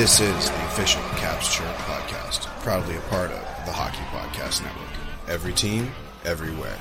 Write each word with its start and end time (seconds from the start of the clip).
This 0.00 0.18
is 0.18 0.48
the 0.48 0.64
official 0.64 1.02
Caps 1.18 1.54
Chirp 1.54 1.76
podcast, 1.76 2.46
proudly 2.62 2.96
a 2.96 3.00
part 3.00 3.30
of 3.30 3.66
the 3.66 3.70
Hockey 3.70 3.98
Podcast 4.04 4.62
Network. 4.62 4.88
Every 5.28 5.52
team, 5.52 5.92
everywhere. 6.24 6.78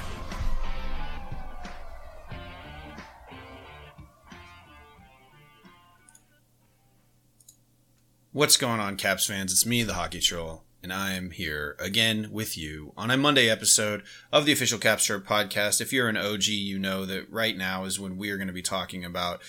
What's 8.32 8.56
going 8.56 8.80
on, 8.80 8.96
Caps 8.96 9.26
fans? 9.26 9.52
It's 9.52 9.66
me, 9.66 9.84
the 9.84 9.96
Hockey 9.96 10.22
Troll, 10.22 10.64
and 10.82 10.94
I 10.94 11.12
am 11.12 11.32
here 11.32 11.76
again 11.78 12.30
with 12.32 12.58
you 12.58 12.94
on 12.96 13.12
a 13.12 13.18
Monday 13.18 13.50
episode 13.50 14.04
of 14.32 14.46
the 14.46 14.54
official 14.54 14.80
Caps 14.80 15.06
Chirp 15.06 15.28
podcast. 15.28 15.82
If 15.82 15.92
you're 15.92 16.08
an 16.08 16.16
OG, 16.16 16.46
you 16.46 16.80
know 16.80 17.04
that 17.04 17.30
right 17.30 17.58
now 17.58 17.84
is 17.84 18.00
when 18.00 18.16
we 18.16 18.30
are 18.30 18.38
going 18.38 18.48
to 18.48 18.54
be 18.54 18.62
talking 18.62 19.04
about 19.04 19.42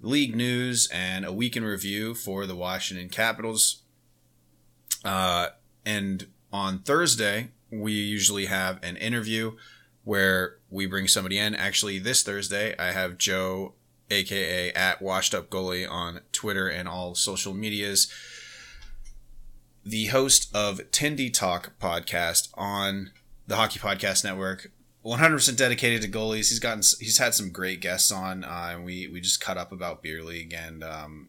league 0.00 0.34
news 0.34 0.88
and 0.92 1.24
a 1.24 1.32
week 1.32 1.56
in 1.56 1.64
review 1.64 2.14
for 2.14 2.46
the 2.46 2.54
Washington 2.54 3.08
Capitals. 3.08 3.82
Uh, 5.04 5.48
and 5.84 6.26
on 6.52 6.80
Thursday, 6.80 7.48
we 7.70 7.92
usually 7.92 8.46
have 8.46 8.82
an 8.82 8.96
interview 8.96 9.52
where 10.04 10.56
we 10.70 10.86
bring 10.86 11.06
somebody 11.06 11.38
in. 11.38 11.54
Actually, 11.54 11.98
this 11.98 12.22
Thursday, 12.22 12.74
I 12.78 12.92
have 12.92 13.18
Joe, 13.18 13.74
aka 14.10 14.72
at 14.72 15.02
Washed 15.02 15.34
Up 15.34 15.50
Goalie 15.50 15.88
on 15.88 16.20
Twitter 16.32 16.68
and 16.68 16.88
all 16.88 17.14
social 17.14 17.52
medias, 17.52 18.10
the 19.84 20.06
host 20.06 20.54
of 20.54 20.78
Tendy 20.90 21.32
Talk 21.32 21.78
podcast 21.78 22.48
on 22.54 23.10
the 23.46 23.56
Hockey 23.56 23.78
Podcast 23.78 24.24
Network. 24.24 24.70
100% 25.08 25.56
dedicated 25.56 26.02
to 26.02 26.08
goalies. 26.08 26.48
He's 26.48 26.58
gotten 26.58 26.82
he's 27.00 27.18
had 27.18 27.34
some 27.34 27.50
great 27.50 27.80
guests 27.80 28.12
on, 28.12 28.44
uh, 28.44 28.70
and 28.72 28.84
we 28.84 29.08
we 29.08 29.20
just 29.20 29.40
cut 29.40 29.56
up 29.56 29.72
about 29.72 30.02
beer 30.02 30.22
league 30.22 30.52
and 30.52 30.84
um, 30.84 31.28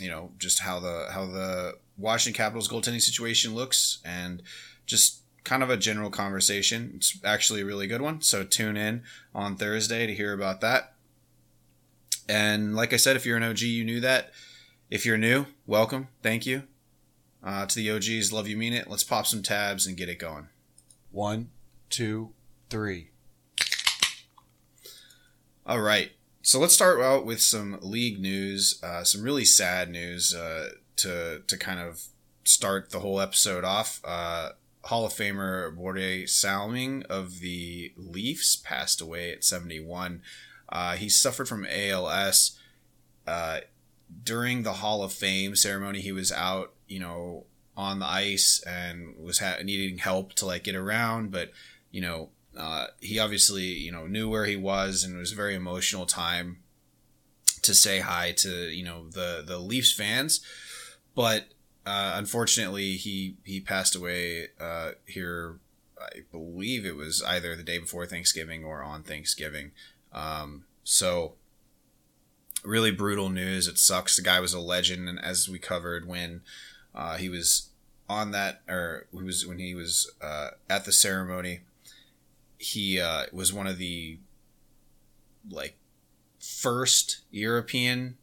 you 0.00 0.08
know 0.08 0.32
just 0.38 0.60
how 0.60 0.80
the 0.80 1.06
how 1.10 1.26
the 1.26 1.78
Washington 1.98 2.36
Capitals 2.36 2.68
goaltending 2.68 3.02
situation 3.02 3.54
looks, 3.54 3.98
and 4.04 4.42
just 4.86 5.22
kind 5.44 5.62
of 5.62 5.68
a 5.70 5.76
general 5.76 6.10
conversation. 6.10 6.92
It's 6.96 7.18
actually 7.24 7.60
a 7.60 7.66
really 7.66 7.86
good 7.86 8.00
one. 8.00 8.22
So 8.22 8.44
tune 8.44 8.76
in 8.76 9.02
on 9.34 9.56
Thursday 9.56 10.06
to 10.06 10.14
hear 10.14 10.32
about 10.32 10.60
that. 10.62 10.94
And 12.28 12.76
like 12.76 12.92
I 12.92 12.96
said, 12.96 13.16
if 13.16 13.24
you're 13.24 13.38
an 13.38 13.42
OG, 13.42 13.60
you 13.60 13.84
knew 13.84 14.00
that. 14.00 14.32
If 14.90 15.06
you're 15.06 15.18
new, 15.18 15.46
welcome. 15.66 16.08
Thank 16.22 16.46
you. 16.46 16.64
Uh, 17.42 17.66
to 17.66 17.74
the 17.74 17.90
OGs, 17.90 18.32
love 18.32 18.48
you, 18.48 18.56
mean 18.56 18.72
it. 18.72 18.90
Let's 18.90 19.04
pop 19.04 19.26
some 19.26 19.42
tabs 19.42 19.86
and 19.86 19.96
get 19.96 20.08
it 20.08 20.18
going. 20.18 20.48
One, 21.10 21.50
two, 21.88 22.32
three. 22.68 23.10
All 25.68 25.82
right. 25.82 26.12
So 26.40 26.58
let's 26.58 26.72
start 26.72 26.98
out 27.00 27.26
with 27.26 27.42
some 27.42 27.78
league 27.82 28.18
news, 28.18 28.80
uh, 28.82 29.04
some 29.04 29.20
really 29.20 29.44
sad 29.44 29.90
news 29.90 30.34
uh, 30.34 30.70
to 30.96 31.42
to 31.46 31.56
kind 31.58 31.78
of 31.78 32.04
start 32.42 32.88
the 32.88 33.00
whole 33.00 33.20
episode 33.20 33.64
off. 33.64 34.00
Uh, 34.02 34.52
Hall 34.84 35.04
of 35.04 35.12
Famer 35.12 35.76
Börje 35.76 36.26
Salming 36.26 37.04
of 37.10 37.40
the 37.40 37.92
Leafs 37.98 38.56
passed 38.56 39.02
away 39.02 39.30
at 39.30 39.44
71. 39.44 40.22
Uh, 40.70 40.96
he 40.96 41.10
suffered 41.10 41.46
from 41.46 41.66
ALS. 41.66 42.58
Uh, 43.26 43.60
during 44.24 44.62
the 44.62 44.74
Hall 44.74 45.02
of 45.02 45.12
Fame 45.12 45.54
ceremony, 45.54 46.00
he 46.00 46.12
was 46.12 46.32
out, 46.32 46.72
you 46.86 46.98
know, 46.98 47.44
on 47.76 47.98
the 47.98 48.06
ice 48.06 48.62
and 48.66 49.18
was 49.18 49.40
ha- 49.40 49.58
needing 49.62 49.98
help 49.98 50.32
to 50.34 50.46
like 50.46 50.64
get 50.64 50.74
around, 50.74 51.30
but 51.30 51.50
you 51.90 52.00
know, 52.00 52.30
uh, 52.58 52.86
he 53.00 53.18
obviously, 53.18 53.62
you 53.62 53.92
know, 53.92 54.06
knew 54.06 54.28
where 54.28 54.44
he 54.44 54.56
was, 54.56 55.04
and 55.04 55.14
it 55.14 55.18
was 55.18 55.32
a 55.32 55.36
very 55.36 55.54
emotional 55.54 56.06
time 56.06 56.58
to 57.62 57.74
say 57.74 58.00
hi 58.00 58.32
to 58.32 58.68
you 58.68 58.84
know 58.84 59.08
the 59.08 59.44
the 59.46 59.58
Leafs 59.58 59.92
fans. 59.92 60.40
But 61.14 61.46
uh, 61.86 62.12
unfortunately, 62.16 62.96
he 62.96 63.36
he 63.44 63.60
passed 63.60 63.94
away 63.94 64.48
uh, 64.60 64.92
here. 65.06 65.60
I 66.00 66.20
believe 66.30 66.84
it 66.84 66.96
was 66.96 67.22
either 67.22 67.56
the 67.56 67.62
day 67.62 67.78
before 67.78 68.06
Thanksgiving 68.06 68.64
or 68.64 68.82
on 68.82 69.02
Thanksgiving. 69.02 69.72
Um, 70.12 70.64
so 70.84 71.34
really 72.64 72.90
brutal 72.90 73.28
news. 73.28 73.68
It 73.68 73.78
sucks. 73.78 74.16
The 74.16 74.22
guy 74.22 74.40
was 74.40 74.52
a 74.52 74.60
legend, 74.60 75.08
and 75.08 75.18
as 75.18 75.48
we 75.48 75.58
covered 75.58 76.06
when 76.06 76.42
uh, 76.94 77.16
he 77.16 77.28
was 77.28 77.70
on 78.08 78.32
that, 78.32 78.62
or 78.68 79.06
he 79.12 79.22
was 79.22 79.46
when 79.46 79.58
he 79.58 79.74
was 79.74 80.10
uh, 80.20 80.50
at 80.68 80.84
the 80.84 80.92
ceremony, 80.92 81.60
he 82.58 83.00
uh, 83.00 83.24
was 83.32 83.52
one 83.52 83.66
of 83.66 83.78
the 83.78 84.18
like 85.50 85.78
first 86.38 87.22
European 87.30 88.18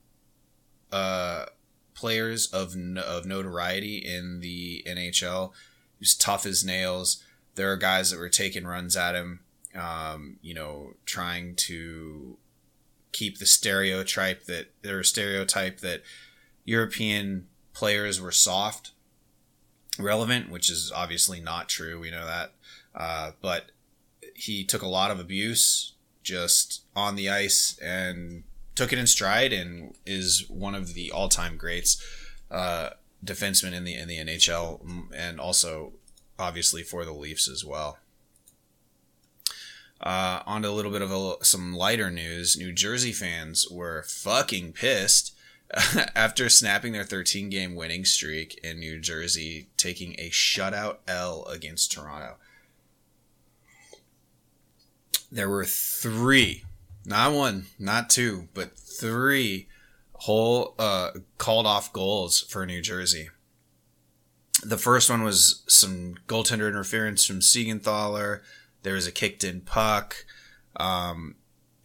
uh, 0.92 1.46
players 1.94 2.48
of 2.48 2.76
of 2.98 3.26
notoriety 3.26 3.98
in 3.98 4.42
the 4.42 4.84
NHL. 4.88 5.52
He 5.98 6.02
was 6.02 6.16
tough 6.16 6.46
as 6.46 6.64
nails. 6.64 7.24
There 7.56 7.72
are 7.72 7.78
guys 7.78 8.12
that 8.12 8.20
were 8.20 8.30
taking 8.30 8.66
runs 8.66 8.98
at 8.98 9.16
him, 9.16 9.40
um, 9.74 10.38
you 10.42 10.54
know, 10.54 10.96
trying 11.06 11.56
to 11.56 12.38
keep 13.14 13.38
the 13.38 13.46
stereotype 13.46 14.46
that 14.46 14.72
there 14.82 15.02
stereotype 15.04 15.80
that 15.80 16.04
European 16.66 17.48
players 17.74 18.20
were 18.20 18.32
soft, 18.32 18.92
relevant, 19.98 20.50
which 20.50 20.70
is 20.70 20.92
obviously 20.94 21.40
not 21.40 21.70
true. 21.70 22.00
We 22.00 22.12
know 22.12 22.26
that, 22.26 22.52
uh, 22.94 23.32
but 23.42 23.72
he 24.36 24.64
took 24.64 24.82
a 24.82 24.88
lot 24.88 25.10
of 25.10 25.20
abuse 25.20 25.94
just 26.22 26.84
on 26.96 27.16
the 27.16 27.30
ice 27.30 27.80
and 27.82 28.44
took 28.76 28.92
it 28.92 29.00
in 29.00 29.08
stride 29.08 29.54
and 29.54 29.96
is 30.06 30.46
one 30.50 30.76
of 30.76 30.94
the 30.94 31.10
all-time 31.10 31.56
greats 31.56 32.04
uh, 32.52 32.90
defensemen 33.24 33.74
in 33.74 33.86
the 33.86 33.96
in 33.96 34.08
the 34.08 34.18
NHL 34.18 35.10
and 35.16 35.40
also 35.40 35.94
obviously 36.38 36.84
for 36.84 37.06
the 37.06 37.14
Leafs 37.14 37.48
as 37.48 37.64
well. 37.64 37.98
Uh, 40.02 40.44
on 40.46 40.62
to 40.62 40.70
a 40.70 40.72
little 40.72 40.92
bit 40.92 41.02
of 41.02 41.12
a, 41.12 41.44
some 41.44 41.74
lighter 41.74 42.12
news. 42.12 42.58
New 42.58 42.74
Jersey 42.74 43.14
fans 43.14 43.66
were 43.72 44.04
fucking 44.04 44.74
pissed 44.74 45.34
after 46.16 46.50
snapping 46.50 46.92
their 46.92 47.06
13 47.06 47.50
game 47.50 47.76
winning 47.76 48.04
streak 48.04 48.60
in 48.62 48.80
New 48.80 49.00
Jersey, 49.00 49.70
taking 49.78 50.14
a 50.20 50.30
shutout 50.30 50.98
L 51.08 51.46
against 51.46 51.94
Toronto 51.94 52.36
there 55.36 55.50
were 55.50 55.66
three, 55.66 56.64
not 57.06 57.34
one, 57.34 57.68
not 57.78 58.10
two, 58.10 58.48
but 58.54 58.78
three 58.78 59.68
whole 60.14 60.74
uh, 60.80 61.12
called 61.38 61.68
off 61.68 61.92
goals 61.92 62.42
for 62.42 62.66
New 62.66 62.82
Jersey. 62.82 63.30
The 64.64 64.78
first 64.78 65.10
one 65.10 65.24
was 65.24 65.64
some 65.68 66.16
goaltender 66.28 66.70
interference 66.70 67.26
from 67.26 67.42
Siegenthaler. 67.42 68.42
There 68.84 68.94
was 68.94 69.06
a 69.06 69.12
kicked 69.12 69.44
in 69.44 69.62
puck. 69.62 70.26
Um, 70.78 71.36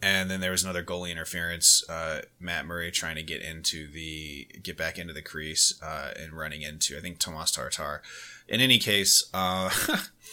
and 0.01 0.31
then 0.31 0.39
there 0.39 0.51
was 0.51 0.63
another 0.63 0.83
goalie 0.83 1.11
interference. 1.11 1.87
Uh, 1.89 2.21
Matt 2.39 2.65
Murray 2.65 2.89
trying 2.89 3.17
to 3.17 3.23
get 3.23 3.41
into 3.41 3.91
the 3.91 4.47
get 4.63 4.77
back 4.77 4.97
into 4.97 5.13
the 5.13 5.21
crease 5.21 5.77
uh, 5.83 6.11
and 6.17 6.31
running 6.31 6.61
into 6.61 6.97
I 6.97 7.01
think 7.01 7.19
Tomas 7.19 7.51
Tatar. 7.51 8.01
In 8.47 8.61
any 8.61 8.79
case, 8.79 9.29
uh, 9.33 9.69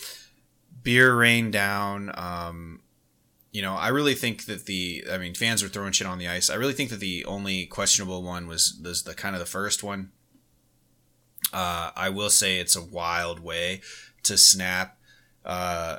beer 0.83 1.15
rained 1.15 1.53
down. 1.53 2.13
Um, 2.15 2.81
you 3.59 3.63
know, 3.63 3.75
I 3.75 3.89
really 3.89 4.15
think 4.15 4.45
that 4.45 4.67
the, 4.67 5.05
I 5.11 5.19
mean, 5.19 5.35
fans 5.35 5.65
were 5.65 5.69
throwing 5.69 5.91
shit 5.91 6.07
on 6.07 6.19
the 6.19 6.29
ice. 6.29 6.49
I 6.49 6.55
really 6.55 6.75
think 6.75 6.91
that 6.91 7.01
the 7.01 7.25
only 7.25 7.67
questionable 7.67 8.23
one 8.23 8.47
was 8.47 8.79
was 8.85 9.03
the 9.03 9.15
kind 9.15 9.35
of 9.35 9.41
the 9.41 9.47
first 9.47 9.83
one. 9.83 10.13
Uh, 11.53 11.91
I 11.97 12.09
will 12.09 12.31
say 12.31 12.61
it's 12.61 12.77
a 12.77 12.85
wild 12.85 13.41
way 13.41 13.81
to 14.23 14.39
snap 14.39 14.97
uh, 15.45 15.99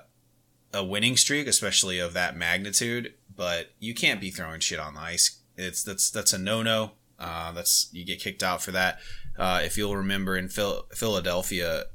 a 0.74 0.86
winning 0.86 1.18
streak, 1.18 1.48
especially 1.48 2.00
of 2.00 2.14
that 2.14 2.38
magnitude. 2.38 3.14
But 3.36 3.74
you 3.78 3.94
can't 3.94 4.22
be 4.22 4.32
throwing 4.32 4.62
shit 4.62 4.80
on 4.80 4.94
the 4.94 5.02
ice. 5.02 5.40
It's 5.58 5.84
that's 5.84 6.10
that's 6.10 6.32
a 6.32 6.38
no 6.38 6.64
no. 6.64 6.92
Uh, 7.20 7.52
that's 7.52 7.90
you 7.92 8.06
get 8.06 8.22
kicked 8.22 8.42
out 8.42 8.64
for 8.64 8.72
that. 8.72 9.00
Uh, 9.38 9.60
if 9.66 9.78
you'll 9.78 9.98
remember 9.98 10.38
in 10.38 10.48
Phil- 10.48 10.86
Philadelphia, 10.94 11.88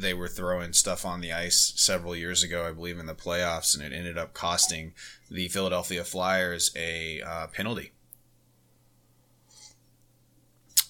they 0.00 0.14
were 0.14 0.28
throwing 0.28 0.72
stuff 0.72 1.04
on 1.04 1.20
the 1.20 1.32
ice 1.32 1.72
several 1.76 2.14
years 2.14 2.42
ago, 2.42 2.66
I 2.66 2.72
believe, 2.72 2.98
in 2.98 3.06
the 3.06 3.14
playoffs, 3.14 3.74
and 3.74 3.84
it 3.84 3.96
ended 3.96 4.16
up 4.16 4.34
costing 4.34 4.94
the 5.30 5.48
Philadelphia 5.48 6.04
Flyers 6.04 6.70
a 6.76 7.20
uh, 7.22 7.46
penalty. 7.48 7.92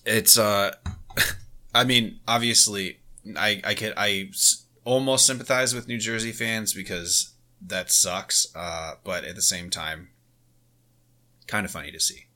It's, 0.05 0.39
uh, 0.39 0.75
I 1.75 1.85
mean, 1.85 2.21
obviously, 2.27 3.01
I 3.37 3.61
I 3.65 3.75
can 3.75 3.93
I 3.97 4.31
almost 4.85 5.27
sympathize 5.27 5.75
with 5.75 5.89
New 5.89 5.99
Jersey 5.99 6.33
fans 6.33 6.73
because 6.73 7.35
that 7.61 7.91
sucks, 7.91 8.47
uh, 8.55 8.95
but 9.05 9.25
at 9.25 9.35
the 9.35 9.43
same 9.43 9.71
time, 9.71 10.11
kind 11.47 11.65
of 11.65 11.73
funny 11.73 11.91
to 11.91 12.01
see. 12.01 12.28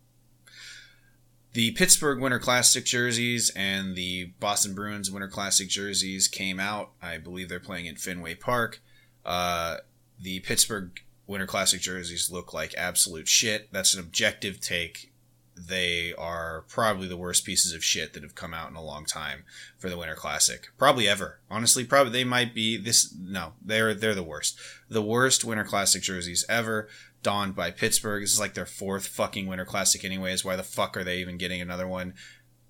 The 1.55 1.73
Pittsburgh 1.73 2.19
Winter 2.19 2.39
Classic 2.39 2.85
jerseys 2.85 3.51
and 3.55 3.95
the 3.95 4.33
Boston 4.41 4.75
Bruins 4.75 5.11
Winter 5.11 5.29
Classic 5.29 5.69
jerseys 5.69 6.27
came 6.27 6.59
out. 6.59 6.93
I 7.03 7.19
believe 7.19 7.49
they're 7.51 7.61
playing 7.61 7.89
at 7.89 7.99
Fenway 7.99 8.37
Park. 8.37 8.81
Uh, 9.25 9.77
the 10.19 10.41
Pittsburgh 10.41 10.99
Winter 11.27 11.47
Classic 11.47 11.81
jerseys 11.81 12.31
look 12.31 12.55
like 12.55 12.75
absolute 12.79 13.29
shit. 13.29 13.69
That's 13.71 13.93
an 13.93 14.01
objective 14.01 14.61
take. 14.61 15.13
they 15.55 16.15
are 16.17 16.65
probably 16.69 17.07
the 17.07 17.17
worst 17.17 17.45
pieces 17.45 17.73
of 17.73 17.85
shit 17.85 18.15
that 18.15 18.23
have 18.23 18.35
come 18.35 18.55
out 18.55 18.71
in 18.71 18.77
a 18.77 18.83
long 18.83 19.05
time 19.05 19.45
for 19.79 19.91
the 19.91 19.99
Winter 19.99 20.15
Classic. 20.15 20.69
Probably 20.79 21.09
ever. 21.09 21.41
Honestly, 21.51 21.85
probably 21.85 22.13
they 22.13 22.25
might 22.25 22.55
be 22.55 22.77
this 22.77 23.15
no, 23.19 23.53
they're 23.63 23.95
they're 23.95 24.15
the 24.15 24.23
worst. 24.23 24.59
The 24.89 25.03
worst 25.03 25.45
Winter 25.45 25.65
Classic 25.65 26.03
jerseys 26.03 26.45
ever 26.49 26.89
donned 27.23 27.55
by 27.55 27.71
Pittsburgh. 27.71 28.23
This 28.23 28.33
is 28.33 28.41
like 28.41 28.55
their 28.55 28.67
fourth 28.67 29.07
fucking 29.07 29.47
Winter 29.47 29.65
Classic 29.65 30.05
anyways. 30.05 30.45
Why 30.45 30.57
the 30.57 30.63
fuck 30.63 30.97
are 30.97 31.05
they 31.05 31.19
even 31.19 31.39
getting 31.39 31.61
another 31.61 31.87
one? 31.87 32.15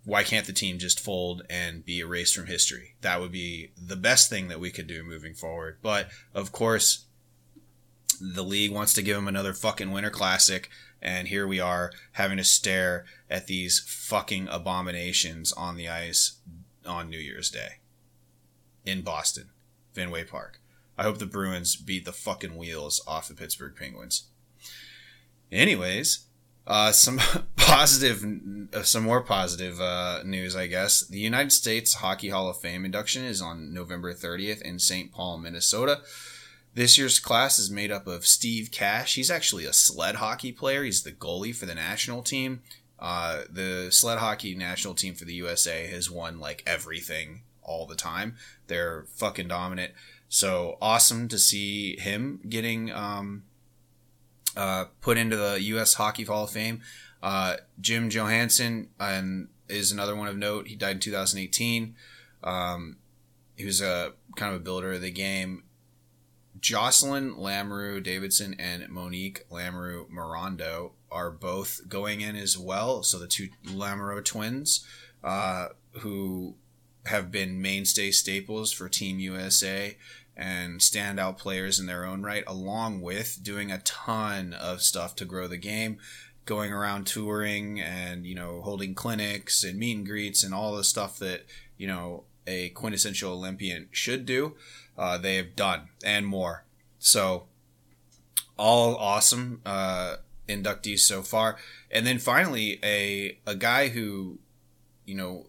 Why 0.05 0.25
can't 0.25 0.47
the 0.47 0.53
team 0.53 0.79
just 0.79 1.01
fold 1.01 1.43
and 1.49 1.85
be 1.85 2.01
erased 2.01 2.35
from 2.35 2.47
history? 2.47 2.97
That 3.03 3.21
would 3.21 3.33
be 3.33 3.71
the 3.81 3.97
best 3.97 4.29
thing 4.29 4.49
that 4.49 4.61
we 4.61 4.71
could 4.71 4.87
do 4.87 5.05
moving 5.05 5.35
forward. 5.35 5.79
But 5.81 6.09
of 6.35 6.51
course, 6.51 7.05
the 8.21 8.45
league 8.45 8.73
wants 8.73 8.93
to 8.95 9.03
give 9.03 9.17
them 9.17 9.29
another 9.29 9.53
fucking 9.53 9.93
Winter 9.93 10.11
Classic 10.11 10.69
and 11.03 11.29
here 11.29 11.47
we 11.47 11.59
are 11.59 11.91
having 12.13 12.37
to 12.39 12.45
stare 12.45 13.05
at 13.29 13.49
these 13.49 13.81
fucking 13.81 14.49
abominations 14.49 15.53
on 15.53 15.77
the 15.77 15.89
ice 15.89 16.39
on 16.87 17.11
New 17.11 17.19
Year's 17.19 17.51
Day 17.51 17.81
in 18.87 19.03
Boston, 19.03 19.51
Fenway 19.93 20.25
Park. 20.25 20.61
I 20.97 21.03
hope 21.03 21.19
the 21.19 21.27
Bruins 21.27 21.75
beat 21.75 22.05
the 22.05 22.13
fucking 22.13 22.57
wheels 22.57 23.03
off 23.07 23.29
the 23.29 23.35
Pittsburgh 23.35 23.75
Penguins. 23.75 24.29
Anyways, 25.53 26.27
uh, 26.67 26.93
some 26.93 27.21
positive, 27.57 28.25
uh, 28.73 28.83
some 28.83 29.03
more 29.05 29.21
positive 29.21 29.81
uh, 29.81 30.23
news, 30.25 30.57
I 30.57 30.67
guess. 30.67 31.07
The 31.07 31.19
United 31.19 31.53
States 31.53 31.95
Hockey 31.95 32.31
Hall 32.31 32.49
of 32.49 32.59
Fame 32.59 32.85
induction 32.85 33.25
is 33.25 33.43
on 33.43 33.75
November 33.75 34.15
30th 34.15 34.63
in 34.63 34.79
St. 34.79 35.13
Paul, 35.13 35.39
Minnesota. 35.39 36.01
This 36.75 36.97
year's 36.97 37.21
class 37.21 37.59
is 37.59 37.71
made 37.71 37.93
up 37.93 38.07
of 38.07 38.27
Steve 38.27 38.71
Cash. 38.73 39.15
He's 39.15 39.31
actually 39.31 39.67
a 39.67 39.75
sled 39.75 40.17
hockey 40.17 40.53
player. 40.53 40.85
He's 40.85 41.03
the 41.03 41.13
goalie 41.13 41.55
for 41.55 41.67
the 41.67 41.75
national 41.75 42.23
team. 42.23 42.63
Uh, 42.99 43.43
the 43.51 43.89
sled 43.91 44.19
hockey 44.19 44.55
national 44.55 44.95
team 44.95 45.15
for 45.15 45.27
the 45.27 45.35
USA 45.35 45.87
has 45.89 46.11
won 46.11 46.41
like 46.41 46.63
everything 46.67 47.43
all 47.63 47.87
the 47.87 47.95
time. 47.95 48.37
They're 48.69 49.05
fucking 49.17 49.49
dominant. 49.49 49.93
So 50.31 50.79
awesome 50.81 51.29
to 51.29 51.39
see 51.39 51.97
him 51.97 52.41
getting 52.49 52.91
um, 52.91 53.43
uh, 54.57 54.87
put 55.01 55.19
into 55.19 55.37
the 55.37 55.61
U.S. 55.63 55.95
Hockey 55.95 56.25
Hall 56.25 56.45
of 56.45 56.51
Fame. 56.51 56.81
Uh, 57.23 57.57
Jim 57.81 58.11
Johannson 58.11 58.89
and 58.99 59.49
is 59.69 59.93
another 59.93 60.17
one 60.17 60.29
of 60.29 60.37
note. 60.37 60.69
He 60.69 60.77
died 60.77 60.97
in 60.97 61.01
2018. 61.01 61.95
Um, 62.43 62.97
he 63.57 63.65
was 63.65 63.81
a 63.81 64.13
kind 64.37 64.55
of 64.55 64.61
a 64.61 64.65
builder 64.65 64.93
of 64.93 65.01
the 65.01 65.11
game. 65.11 65.65
Jocelyn 66.61 67.35
Lamoureux 67.35 68.03
Davidson 68.03 68.55
and 68.59 68.89
Monique 68.89 69.49
Lamoureux 69.51 70.09
Morando 70.11 70.93
are 71.11 71.31
both 71.31 71.89
going 71.89 72.21
in 72.21 72.37
as 72.37 72.57
well. 72.57 73.03
So 73.03 73.19
the 73.19 73.27
two 73.27 73.49
Lamoureux 73.67 74.25
twins, 74.25 74.87
uh, 75.25 75.69
who 76.01 76.55
have 77.07 77.31
been 77.31 77.61
mainstay 77.61 78.11
staples 78.13 78.73
for 78.73 78.89
Team 78.89 79.19
USA 79.19 79.97
and 80.37 80.81
standout 80.81 81.39
players 81.39 81.79
in 81.79 81.87
their 81.87 82.05
own 82.05 82.23
right, 82.23 82.45
along 82.47 83.01
with 83.01 83.41
doing 83.43 83.71
a 83.71 83.79
ton 83.79 84.55
of 84.55 84.83
stuff 84.83 85.15
to 85.17 85.25
grow 85.25 85.47
the 85.47 85.57
game, 85.57 85.99
going 86.47 86.73
around 86.73 87.07
touring 87.07 87.81
and, 87.81 88.27
you 88.27 88.35
know, 88.35 88.63
holding 88.63 88.95
clinics 88.95 89.63
and 89.63 89.79
meet 89.79 89.97
and 89.97 90.07
greets 90.07 90.43
and 90.43 90.55
all 90.55 90.75
the 90.75 90.85
stuff 90.85 91.19
that, 91.19 91.45
you 91.77 91.87
know, 91.87 92.25
a 92.47 92.71
quintessential 92.71 93.33
Olympian 93.33 93.89
should 93.93 94.27
do 94.27 94.55
uh, 94.97 95.19
they 95.19 95.37
have 95.37 95.57
done 95.57 95.89
and 96.05 96.27
more. 96.27 96.65
So, 96.99 97.45
all 98.57 98.97
awesome 98.97 99.61
uh, 99.65 100.17
inductees 100.49 101.01
so 101.01 101.23
far. 101.23 101.57
And 101.91 102.07
then 102.07 102.19
finally, 102.19 102.79
a 102.83 103.39
a 103.47 103.55
guy 103.55 103.89
who, 103.89 104.39
you 105.05 105.15
know, 105.15 105.47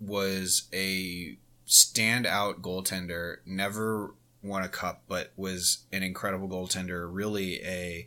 was 0.00 0.68
a 0.72 1.36
standout 1.72 2.60
goaltender, 2.60 3.36
never 3.46 4.14
won 4.42 4.62
a 4.62 4.68
cup, 4.68 5.04
but 5.08 5.32
was 5.36 5.84
an 5.90 6.02
incredible 6.02 6.48
goaltender. 6.48 7.08
Really 7.10 7.62
a 7.62 8.06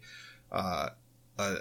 uh, 0.52 0.90
a, 1.38 1.58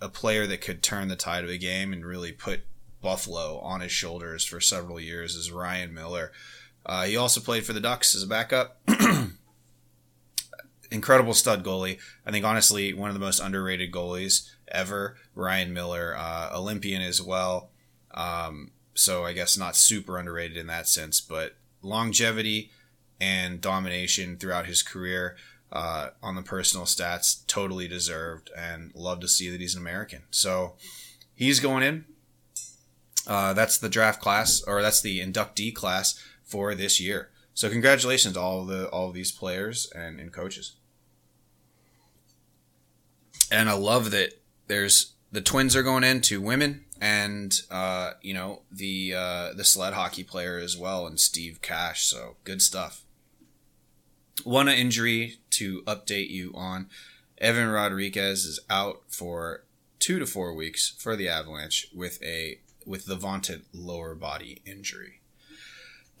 a 0.00 0.08
player 0.08 0.46
that 0.46 0.60
could 0.60 0.82
turn 0.82 1.08
the 1.08 1.16
tide 1.16 1.42
of 1.42 1.50
a 1.50 1.58
game 1.58 1.92
and 1.92 2.06
really 2.06 2.30
put 2.32 2.62
Buffalo 3.02 3.58
on 3.58 3.80
his 3.80 3.92
shoulders 3.92 4.44
for 4.44 4.60
several 4.60 5.00
years 5.00 5.34
is 5.34 5.50
Ryan 5.50 5.92
Miller. 5.92 6.32
Uh, 6.84 7.04
he 7.04 7.16
also 7.16 7.40
played 7.40 7.66
for 7.66 7.72
the 7.72 7.80
Ducks 7.80 8.14
as 8.14 8.22
a 8.22 8.28
backup. 8.28 8.80
Incredible 10.90 11.34
stud 11.34 11.64
goalie. 11.64 11.98
I 12.24 12.30
think 12.30 12.44
honestly 12.44 12.94
one 12.94 13.10
of 13.10 13.14
the 13.14 13.20
most 13.20 13.40
underrated 13.40 13.90
goalies 13.92 14.48
ever. 14.68 15.16
Ryan 15.34 15.72
Miller, 15.72 16.14
uh, 16.16 16.50
Olympian 16.54 17.02
as 17.02 17.20
well. 17.20 17.70
Um, 18.14 18.70
so 18.96 19.24
I 19.24 19.32
guess 19.32 19.56
not 19.56 19.76
super 19.76 20.18
underrated 20.18 20.56
in 20.56 20.66
that 20.66 20.88
sense, 20.88 21.20
but 21.20 21.54
longevity 21.82 22.70
and 23.20 23.60
domination 23.60 24.36
throughout 24.36 24.66
his 24.66 24.82
career 24.82 25.36
uh, 25.72 26.10
on 26.22 26.34
the 26.34 26.42
personal 26.42 26.86
stats 26.86 27.46
totally 27.46 27.88
deserved, 27.88 28.50
and 28.56 28.92
love 28.94 29.20
to 29.20 29.28
see 29.28 29.50
that 29.50 29.60
he's 29.60 29.74
an 29.74 29.82
American. 29.82 30.22
So 30.30 30.74
he's 31.34 31.60
going 31.60 31.82
in. 31.82 32.04
Uh, 33.26 33.52
that's 33.52 33.78
the 33.78 33.88
draft 33.88 34.20
class, 34.20 34.62
or 34.66 34.82
that's 34.82 35.00
the 35.00 35.20
inductee 35.20 35.74
class 35.74 36.22
for 36.44 36.74
this 36.74 37.00
year. 37.00 37.30
So 37.54 37.68
congratulations 37.68 38.34
to 38.34 38.40
all 38.40 38.64
the 38.64 38.88
all 38.88 39.10
these 39.12 39.32
players 39.32 39.90
and, 39.94 40.20
and 40.20 40.32
coaches. 40.32 40.76
And 43.50 43.68
I 43.68 43.74
love 43.74 44.10
that 44.12 44.40
there's 44.66 45.14
the 45.32 45.40
twins 45.40 45.76
are 45.76 45.82
going 45.82 46.04
in 46.04 46.16
into 46.16 46.40
women 46.40 46.85
and 47.00 47.60
uh, 47.70 48.12
you 48.22 48.34
know 48.34 48.62
the 48.70 49.14
uh, 49.14 49.52
the 49.54 49.64
sled 49.64 49.94
hockey 49.94 50.24
player 50.24 50.58
as 50.58 50.76
well 50.76 51.06
and 51.06 51.20
Steve 51.20 51.60
Cash. 51.62 52.06
So 52.06 52.36
good 52.44 52.62
stuff. 52.62 53.02
One 54.44 54.68
injury 54.68 55.38
to 55.50 55.82
update 55.82 56.30
you 56.30 56.52
on. 56.54 56.88
Evan 57.38 57.68
Rodrigues 57.68 58.44
is 58.44 58.60
out 58.70 59.02
for 59.08 59.64
two 59.98 60.18
to 60.18 60.26
four 60.26 60.54
weeks 60.54 60.94
for 60.98 61.16
the 61.16 61.28
Avalanche 61.28 61.88
with 61.94 62.22
a 62.22 62.60
with 62.86 63.06
the 63.06 63.16
vaunted 63.16 63.62
lower 63.72 64.14
body 64.14 64.62
injury. 64.64 65.20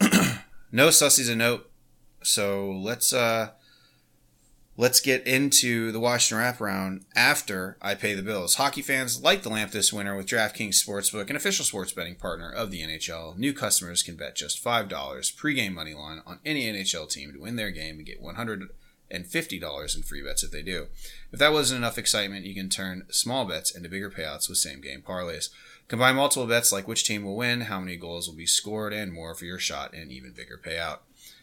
no 0.72 0.88
sussies 0.88 1.30
a 1.30 1.36
note. 1.36 1.70
So 2.22 2.70
let's 2.70 3.12
uh 3.12 3.50
let's 4.76 5.00
get 5.00 5.26
into 5.26 5.90
the 5.90 6.00
Washington 6.00 6.44
wraparound 6.44 7.02
after 7.14 7.76
I 7.80 7.94
pay 7.94 8.14
the 8.14 8.22
bills. 8.22 8.56
Hockey 8.56 8.82
fans 8.82 9.22
light 9.22 9.42
the 9.42 9.48
lamp 9.48 9.72
this 9.72 9.92
winter 9.92 10.14
with 10.14 10.26
DraftKings 10.26 10.74
Sportsbook, 10.74 11.30
an 11.30 11.36
official 11.36 11.64
sports 11.64 11.92
betting 11.92 12.16
partner 12.16 12.50
of 12.50 12.70
the 12.70 12.82
NHL. 12.82 13.36
New 13.38 13.52
customers 13.52 14.02
can 14.02 14.16
bet 14.16 14.36
just 14.36 14.62
$5 14.62 14.88
pregame 14.88 15.72
money 15.72 15.94
line 15.94 16.20
on 16.26 16.40
any 16.44 16.64
NHL 16.64 17.10
team 17.10 17.32
to 17.32 17.40
win 17.40 17.56
their 17.56 17.70
game 17.70 17.96
and 17.96 18.06
get 18.06 18.20
100 18.20 18.68
and 19.10 19.24
$50 19.24 19.96
in 19.96 20.02
free 20.02 20.22
bets 20.22 20.42
if 20.42 20.50
they 20.50 20.62
do. 20.62 20.88
If 21.32 21.38
that 21.38 21.52
wasn't 21.52 21.78
enough 21.78 21.98
excitement, 21.98 22.44
you 22.44 22.54
can 22.54 22.68
turn 22.68 23.06
small 23.08 23.44
bets 23.44 23.70
into 23.70 23.88
bigger 23.88 24.10
payouts 24.10 24.48
with 24.48 24.58
same 24.58 24.80
game 24.80 25.02
parlays. 25.06 25.48
Combine 25.88 26.16
multiple 26.16 26.48
bets 26.48 26.72
like 26.72 26.88
which 26.88 27.04
team 27.04 27.22
will 27.22 27.36
win, 27.36 27.62
how 27.62 27.78
many 27.78 27.96
goals 27.96 28.28
will 28.28 28.36
be 28.36 28.46
scored, 28.46 28.92
and 28.92 29.12
more 29.12 29.34
for 29.34 29.44
your 29.44 29.60
shot 29.60 29.94
and 29.94 30.10
even 30.10 30.32
bigger 30.32 30.60
payout. 30.62 30.98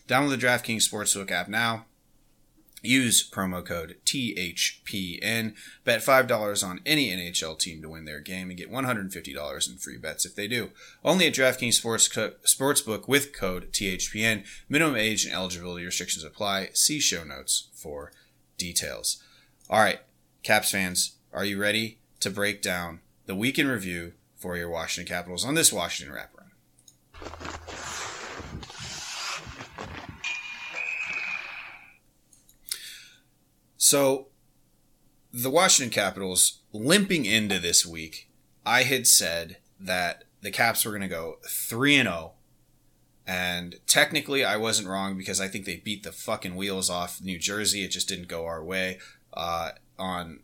Download 0.07 0.31
the 0.31 0.45
DraftKings 0.45 0.89
Sportsbook 0.89 1.31
app 1.31 1.47
now. 1.47 1.85
Use 2.85 3.27
promo 3.27 3.65
code 3.65 3.95
THPN. 4.05 5.55
Bet 5.85 6.01
$5 6.01 6.67
on 6.67 6.81
any 6.85 7.09
NHL 7.09 7.57
team 7.57 7.81
to 7.81 7.89
win 7.89 8.03
their 8.03 8.19
game 8.19 8.49
and 8.49 8.57
get 8.57 8.69
$150 8.69 9.69
in 9.69 9.77
free 9.77 9.97
bets 9.97 10.25
if 10.25 10.35
they 10.35 10.49
do. 10.49 10.71
Only 11.03 11.27
at 11.27 11.33
DraftKings 11.33 11.75
Sports 11.75 12.09
Co- 12.09 12.33
Sportsbook 12.45 13.07
with 13.07 13.33
code 13.33 13.71
THPN. 13.71 14.45
Minimum 14.67 14.97
age 14.97 15.25
and 15.25 15.33
eligibility 15.33 15.85
restrictions 15.85 16.25
apply. 16.25 16.69
See 16.73 16.99
show 16.99 17.23
notes 17.23 17.69
for 17.73 18.11
details. 18.57 19.23
All 19.69 19.79
right, 19.79 20.01
Caps 20.43 20.71
fans, 20.71 21.15
are 21.31 21.45
you 21.45 21.59
ready 21.59 21.99
to 22.19 22.29
break 22.29 22.61
down 22.61 22.99
the 23.27 23.35
week 23.35 23.57
in 23.57 23.67
review 23.67 24.11
for 24.35 24.57
your 24.57 24.69
Washington 24.69 25.13
Capitals 25.15 25.45
on 25.45 25.55
this 25.55 25.71
Washington 25.71 26.13
wraparound. 26.13 26.43
So, 33.85 34.27
the 35.33 35.49
Washington 35.49 35.91
Capitals 35.91 36.59
limping 36.71 37.25
into 37.25 37.59
this 37.59 37.85
week, 37.85 38.29
I 38.65 38.83
had 38.83 39.05
said 39.05 39.57
that 39.77 40.23
the 40.41 40.51
Caps 40.51 40.85
were 40.85 40.91
going 40.91 41.01
to 41.01 41.09
go 41.09 41.39
3 41.45 41.97
and 41.97 42.07
0. 42.07 42.31
And 43.27 43.81
technically, 43.85 44.45
I 44.45 44.55
wasn't 44.55 44.87
wrong 44.87 45.17
because 45.17 45.41
I 45.41 45.49
think 45.49 45.65
they 45.65 45.75
beat 45.75 46.03
the 46.03 46.13
fucking 46.13 46.55
wheels 46.55 46.89
off 46.89 47.19
New 47.21 47.37
Jersey. 47.37 47.83
It 47.83 47.89
just 47.89 48.07
didn't 48.07 48.29
go 48.29 48.45
our 48.45 48.63
way 48.63 48.99
uh, 49.33 49.71
on 49.99 50.43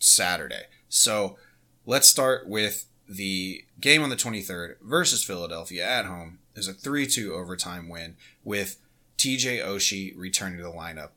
Saturday. 0.00 0.64
So 0.88 1.36
let's 1.86 2.08
start 2.08 2.48
with 2.48 2.86
the 3.08 3.66
game 3.80 4.02
on 4.02 4.10
the 4.10 4.16
23rd 4.16 4.80
versus 4.82 5.22
Philadelphia 5.22 5.86
at 5.86 6.06
home 6.06 6.40
is 6.56 6.66
a 6.66 6.72
3 6.72 7.06
2 7.06 7.34
overtime 7.34 7.88
win 7.88 8.16
with 8.42 8.78
TJ 9.16 9.64
Oshie 9.64 10.12
returning 10.16 10.58
to 10.58 10.64
the 10.64 10.72
lineup. 10.72 11.10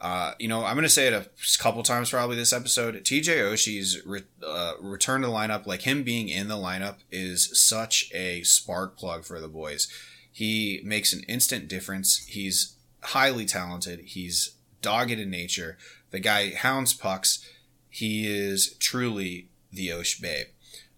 Uh, 0.00 0.32
you 0.38 0.48
know, 0.48 0.64
I'm 0.64 0.74
going 0.74 0.84
to 0.84 0.88
say 0.88 1.08
it 1.08 1.12
a 1.12 1.28
couple 1.58 1.82
times 1.82 2.10
probably 2.10 2.36
this 2.36 2.54
episode. 2.54 2.94
TJ 2.94 3.36
Oshie's 3.52 4.04
re- 4.06 4.22
uh, 4.42 4.72
return 4.80 5.20
to 5.20 5.26
the 5.26 5.32
lineup, 5.32 5.66
like 5.66 5.82
him 5.82 6.02
being 6.02 6.30
in 6.30 6.48
the 6.48 6.56
lineup, 6.56 6.96
is 7.10 7.50
such 7.60 8.10
a 8.14 8.42
spark 8.42 8.96
plug 8.96 9.24
for 9.24 9.40
the 9.40 9.48
boys. 9.48 9.88
He 10.32 10.80
makes 10.84 11.12
an 11.12 11.22
instant 11.28 11.68
difference. 11.68 12.24
He's 12.26 12.76
highly 13.02 13.44
talented. 13.44 14.00
He's 14.00 14.54
dogged 14.80 15.10
in 15.10 15.30
nature. 15.30 15.76
The 16.12 16.20
guy 16.20 16.54
hounds 16.54 16.94
pucks. 16.94 17.46
He 17.90 18.26
is 18.26 18.74
truly 18.78 19.48
the 19.70 19.92
Osh 19.92 20.18
babe. 20.18 20.46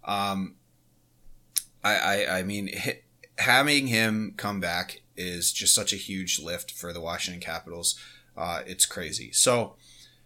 Um, 0.05 0.55
I, 1.83 1.95
I, 1.95 2.39
I 2.39 2.43
mean, 2.43 2.69
having 3.37 3.87
him 3.87 4.33
come 4.37 4.61
back 4.61 5.01
is 5.17 5.51
just 5.51 5.75
such 5.75 5.91
a 5.91 5.97
huge 5.97 6.39
lift 6.39 6.71
for 6.71 6.93
the 6.93 7.01
Washington 7.01 7.41
Capitals. 7.41 7.99
Uh, 8.35 8.61
it's 8.65 8.85
crazy. 8.85 9.31
So, 9.31 9.75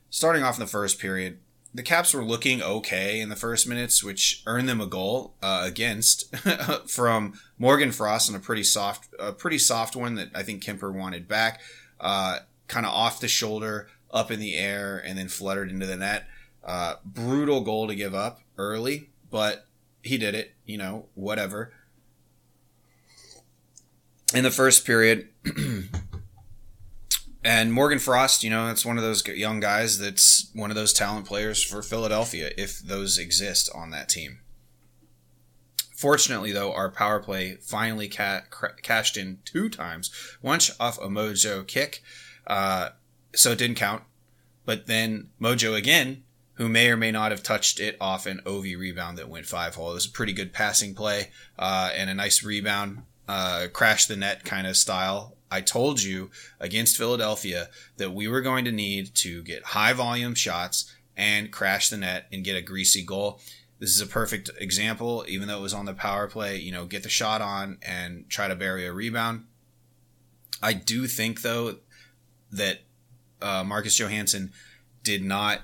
starting 0.10 0.44
off 0.44 0.56
in 0.56 0.62
the 0.62 0.68
first 0.68 1.00
period, 1.00 1.40
the 1.74 1.84
Caps 1.84 2.14
were 2.14 2.24
looking 2.24 2.62
okay 2.64 3.20
in 3.20 3.30
the 3.30 3.36
first 3.36 3.68
minutes, 3.68 4.04
which 4.04 4.42
earned 4.48 4.68
them 4.68 4.82
a 4.82 4.88
goal 4.88 5.36
uh, 5.44 5.62
against 5.64 6.36
from 6.88 7.34
Morgan 7.60 7.92
Frost 7.92 8.30
on 8.30 8.36
a 8.36 8.40
pretty 8.40 8.64
soft, 8.64 9.14
a 9.20 9.32
pretty 9.32 9.60
soft 9.60 9.96
one 9.96 10.16
that 10.16 10.30
I 10.34 10.44
think 10.44 10.64
Kuemper 10.64 10.94
wanted 10.94 11.28
back, 11.28 11.62
uh, 12.00 12.40
kind 12.68 12.86
of 12.86 12.94
off 12.94 13.20
the 13.20 13.28
shoulder, 13.28 13.90
up 14.12 14.32
in 14.32 14.40
the 14.40 14.56
air, 14.56 14.98
and 15.06 15.18
then 15.18 15.28
fluttered 15.28 15.70
into 15.70 15.86
the 15.86 15.98
net. 15.98 16.28
Uh, 16.64 16.96
brutal 17.06 17.62
goal 17.62 17.88
to 17.88 17.96
give 17.96 18.16
up 18.16 18.42
early, 18.58 19.10
but 19.30 19.68
he 20.02 20.18
did 20.18 20.36
it. 20.36 20.54
You 20.66 20.78
know, 20.78 21.06
whatever. 21.14 21.74
In 24.34 24.44
the 24.44 24.52
first 24.52 24.86
period, 24.86 25.30
And 27.48 27.72
Morgan 27.72 27.98
Frost, 27.98 28.44
you 28.44 28.50
know, 28.50 28.68
that's 28.68 28.86
one 28.86 28.98
of 28.98 29.06
those 29.06 29.26
young 29.26 29.62
guys 29.62 30.00
that's 30.00 30.52
one 30.54 30.70
of 30.70 30.76
those 30.76 30.92
talent 30.92 31.26
players 31.26 31.64
for 31.64 31.82
Philadelphia, 31.82 32.52
if 32.58 32.80
those 32.80 33.18
exist 33.18 33.70
on 33.74 33.90
that 33.92 34.10
team. 34.10 34.40
Fortunately, 35.96 36.52
though, 36.52 36.74
our 36.74 36.92
power 36.92 37.22
play 37.22 37.56
finally 37.62 38.10
ca- 38.10 38.42
cashed 38.84 39.16
in 39.16 39.40
two 39.46 39.70
times, 39.70 40.12
once 40.42 40.76
off 40.78 40.98
a 40.98 41.08
Mojo 41.08 41.66
kick, 41.66 42.04
uh, 42.48 42.90
so 43.34 43.54
it 43.54 43.60
didn't 43.60 43.78
count. 43.78 44.04
But 44.66 44.88
then 44.88 45.30
Mojo 45.40 45.74
again, 45.74 46.24
who 46.56 46.68
may 46.68 46.90
or 46.90 46.98
may 46.98 47.12
not 47.12 47.32
have 47.32 47.44
touched 47.44 47.80
it 47.80 47.96
off 48.02 48.26
an 48.26 48.42
OV 48.46 48.64
rebound 48.78 49.18
that 49.20 49.30
went 49.30 49.46
five 49.46 49.76
hole. 49.76 49.92
It 49.92 49.94
was 49.94 50.06
a 50.06 50.12
pretty 50.12 50.34
good 50.34 50.52
passing 50.52 50.94
play 50.94 51.30
uh, 51.58 51.92
and 51.96 52.10
a 52.10 52.14
nice 52.14 52.44
rebound, 52.44 53.04
uh, 53.26 53.68
crash 53.72 54.06
the 54.06 54.18
net 54.18 54.44
kind 54.44 54.68
of 54.68 54.76
style 54.76 55.37
I 55.50 55.62
told 55.62 56.02
you 56.02 56.30
against 56.60 56.98
Philadelphia 56.98 57.70
that 57.98 58.14
we 58.14 58.28
were 58.28 58.42
going 58.42 58.66
to 58.66 58.72
need 58.72 59.16
to 59.16 59.44
get 59.44 59.64
high 59.64 59.94
volume 59.94 60.36
shots 60.36 60.94
and 61.16 61.52
crash 61.52 61.90
the 61.90 61.98
net 61.98 62.28
and 62.32 62.44
get 62.44 62.58
a 62.58 62.62
greasy 62.62 63.04
goal. 63.04 63.40
This 63.80 63.96
is 63.96 64.02
a 64.02 64.08
perfect 64.08 64.50
example, 64.60 65.24
even 65.28 65.48
though 65.48 65.60
it 65.60 65.62
was 65.62 65.74
on 65.74 65.86
the 65.86 65.94
power 65.94 66.28
play, 66.28 66.58
you 66.58 66.72
know, 66.72 66.86
get 66.86 67.04
the 67.04 67.10
shot 67.10 67.42
on 67.42 67.78
and 67.82 68.30
try 68.30 68.48
to 68.48 68.56
bury 68.56 68.86
a 68.86 68.94
rebound. 68.94 69.46
I 70.62 70.74
do 70.74 71.08
think, 71.08 71.42
though, 71.42 71.78
that 72.52 72.80
uh, 73.42 73.64
Marcus 73.64 74.00
Johansson 74.00 74.52
did 75.04 75.24
not 75.24 75.62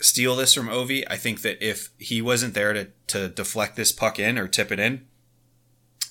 steal 0.00 0.36
this 0.36 0.54
from 0.54 0.68
Ovi. 0.68 1.04
I 1.08 1.16
think 1.16 1.42
that 1.42 1.64
if 1.64 1.90
he 1.98 2.20
wasn't 2.20 2.54
there 2.54 2.72
to, 2.72 2.88
to 3.08 3.28
deflect 3.28 3.76
this 3.76 3.92
puck 3.92 4.18
in 4.18 4.38
or 4.38 4.48
tip 4.48 4.72
it 4.72 4.80
in, 4.80 5.06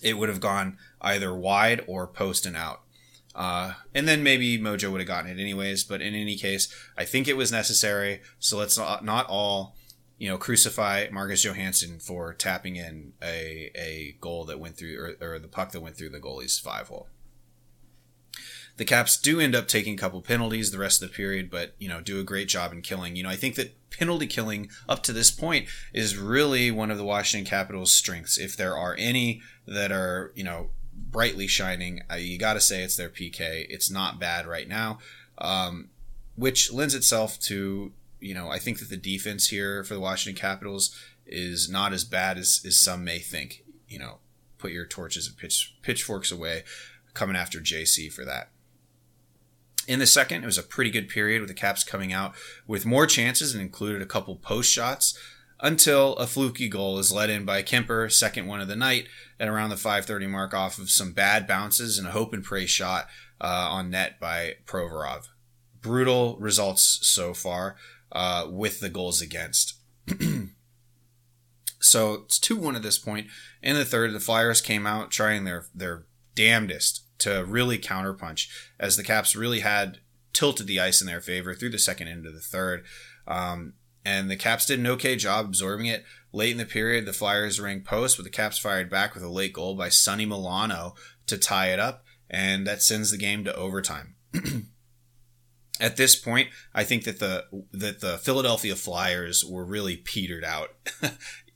it 0.04 0.18
would 0.18 0.30
have 0.30 0.40
gone 0.40 0.78
either 1.02 1.34
wide 1.34 1.84
or 1.88 2.08
post 2.08 2.46
and 2.46 2.56
out. 2.56 2.82
Uh, 3.36 3.74
and 3.96 4.08
then 4.08 4.22
maybe 4.22 4.60
Mojo 4.60 4.92
would 4.92 5.02
have 5.02 5.08
gotten 5.08 5.32
it 5.32 5.42
anyways. 5.42 5.84
But 5.84 6.02
in 6.02 6.14
any 6.14 6.36
case, 6.36 6.74
I 6.98 7.06
think 7.06 7.28
it 7.28 7.38
was 7.38 7.52
necessary. 7.52 8.22
So 8.40 8.58
let's 8.58 8.78
not, 8.78 9.04
not 9.04 9.26
all, 9.28 9.76
you 10.18 10.30
know, 10.30 10.38
crucify 10.38 11.08
Marcus 11.12 11.44
Johansson 11.44 12.00
for 12.00 12.34
tapping 12.34 12.76
in 12.76 13.14
a, 13.22 13.72
a 13.76 14.16
goal 14.22 14.46
that 14.46 14.60
went 14.60 14.78
through, 14.78 15.18
or, 15.22 15.34
or 15.34 15.40
the 15.40 15.48
puck 15.48 15.72
that 15.72 15.82
went 15.82 15.98
through 15.98 16.10
the 16.10 16.20
goalie's 16.20 16.60
five 16.60 16.90
hole. 16.90 17.08
The 18.78 18.86
Caps 18.86 19.18
do 19.18 19.40
end 19.40 19.56
up 19.56 19.68
taking 19.68 19.94
a 19.94 19.98
couple 19.98 20.22
penalties 20.22 20.72
the 20.72 20.80
rest 20.80 21.02
of 21.02 21.10
the 21.10 21.16
period, 21.16 21.52
but, 21.52 21.76
you 21.78 21.88
know, 21.88 22.02
do 22.02 22.20
a 22.20 22.24
great 22.24 22.48
job 22.48 22.72
in 22.72 22.82
killing. 22.82 23.16
You 23.16 23.24
know, 23.24 23.30
I 23.30 23.36
think 23.36 23.56
that 23.56 23.76
penalty 23.92 24.26
killing 24.26 24.70
up 24.90 25.04
to 25.04 25.14
this 25.14 25.30
point 25.30 25.68
is 25.94 26.18
really 26.18 26.72
one 26.72 26.90
of 26.90 26.98
the 26.98 27.04
Washington 27.04 27.48
Capitals' 27.48 27.92
strengths. 27.92 28.38
If 28.38 28.58
there 28.58 28.76
are 28.76 28.96
any 28.98 29.42
that 29.68 29.92
are, 29.92 30.32
you 30.34 30.44
know, 30.44 30.70
brightly 30.96 31.48
shining. 31.48 32.02
You 32.18 32.38
got 32.38 32.54
to 32.54 32.62
say 32.62 32.84
it's 32.84 32.98
their 32.98 33.10
PK. 33.10 33.66
It's 33.70 33.90
not 33.90 34.20
bad 34.20 34.46
right 34.46 34.68
now, 34.68 35.00
um, 35.38 35.90
which 36.36 36.72
lends 36.72 36.96
itself 36.96 37.40
to 37.42 37.92
you 38.20 38.34
know 38.34 38.50
I 38.50 38.60
think 38.60 38.80
that 38.80 38.90
the 38.90 38.98
defense 38.98 39.48
here 39.50 39.84
for 39.84 39.94
the 39.94 40.00
Washington 40.00 40.40
Capitals 40.40 40.96
is 41.26 41.70
not 41.70 41.94
as 41.94 42.04
bad 42.04 42.38
as, 42.38 42.62
as 42.66 42.78
some 42.78 43.04
may 43.04 43.20
think. 43.20 43.64
You 43.88 44.00
know, 44.00 44.18
put 44.58 44.72
your 44.72 44.86
torches 44.86 45.28
and 45.28 45.38
pitch, 45.38 45.76
pitchforks 45.82 46.32
away, 46.32 46.64
coming 47.14 47.36
after 47.36 47.60
JC 47.60 48.12
for 48.12 48.26
that. 48.26 48.50
In 49.88 50.00
the 50.00 50.08
second, 50.08 50.44
it 50.44 50.46
was 50.46 50.58
a 50.58 50.64
pretty 50.64 50.92
good 50.92 51.10
period 51.10 51.42
with 51.42 51.50
the 51.50 51.54
Caps 51.54 51.84
coming 51.84 52.14
out 52.14 52.34
with 52.68 52.86
more 52.86 53.06
chances 53.06 53.54
and 53.54 53.62
included 53.62 54.02
a 54.02 54.06
couple 54.06 54.36
post 54.36 54.72
shots 54.72 55.18
until 55.60 56.16
a 56.18 56.28
fluky 56.28 56.68
goal 56.68 57.00
is 57.00 57.12
let 57.12 57.30
in 57.30 57.46
by 57.46 57.64
Kuemper, 57.64 58.12
second 58.12 58.48
one 58.48 58.62
of 58.62 58.68
the 58.68 58.76
night, 58.76 59.08
at 59.40 59.48
around 59.48 59.70
the 59.70 59.76
5:30 59.76 60.30
mark 60.30 60.54
off 60.54 60.78
of 60.78 60.90
some 60.90 61.14
bad 61.14 61.48
bounces 61.48 61.98
and 61.98 62.08
a 62.08 62.12
hope 62.12 62.34
and 62.34 62.44
pray 62.44 62.66
shot 62.66 63.08
uh, 63.42 63.68
on 63.72 63.90
net 63.90 64.20
by 64.20 64.56
Provorov. 64.66 65.30
Brutal 65.82 66.38
results 66.38 67.00
so 67.02 67.34
far 67.34 67.76
uh, 68.12 68.48
with 68.50 68.80
the 68.80 68.90
goals 68.90 69.22
against. 69.22 69.76
so 71.80 72.14
it's 72.14 72.40
2-1 72.40 72.76
at 72.76 72.84
this 72.84 72.98
point. 72.98 73.28
In 73.62 73.76
the 73.76 73.86
third, 73.86 74.14
the 74.14 74.20
Flyers 74.20 74.62
came 74.62 74.86
out 74.86 75.12
trying 75.12 75.46
their 75.46 75.66
their 75.74 76.06
damnedest 76.36 77.03
to 77.20 77.44
really 77.46 77.78
counterpunch 77.78 78.50
as 78.80 78.98
the 78.98 79.04
Caps 79.04 79.36
really 79.36 79.62
had 79.62 80.00
tilted 80.34 80.68
the 80.68 80.80
ice 80.80 81.00
in 81.00 81.08
their 81.08 81.22
favor 81.22 81.54
through 81.54 81.70
the 81.70 81.80
second 81.80 82.08
into 82.08 82.32
the 82.32 82.40
third. 82.40 82.84
Um, 83.28 83.74
and 84.06 84.30
the 84.30 84.36
Caps 84.36 84.66
did 84.66 84.80
an 84.80 84.88
okay 84.88 85.16
job 85.16 85.46
absorbing 85.46 85.86
it. 85.86 86.04
Late 86.34 86.52
in 86.52 86.58
the 86.58 86.66
period, 86.66 87.06
the 87.06 87.14
Flyers 87.14 87.60
rang 87.60 87.82
post, 87.82 88.18
but 88.18 88.24
the 88.24 88.30
Caps 88.30 88.58
fired 88.58 88.90
back 88.90 89.14
with 89.14 89.24
a 89.24 89.30
late 89.30 89.54
goal 89.54 89.76
by 89.76 89.90
Sonny 89.90 90.26
Milano 90.26 90.96
to 91.28 91.38
tie 91.38 91.68
it 91.68 91.80
up, 91.80 92.04
and 92.30 92.68
that 92.68 92.82
sends 92.82 93.12
the 93.12 93.18
game 93.18 93.44
to 93.46 93.56
overtime. 93.56 94.16
At 95.80 95.98
this 95.98 96.16
point, 96.16 96.50
I 96.74 96.84
think 96.84 97.04
that 97.04 97.20
the 97.20 97.46
that 97.72 98.02
the 98.02 98.18
Philadelphia 98.18 98.76
Flyers 98.76 99.44
were 99.44 99.66
really 99.66 99.98
petered 99.98 100.44
out. 100.44 100.70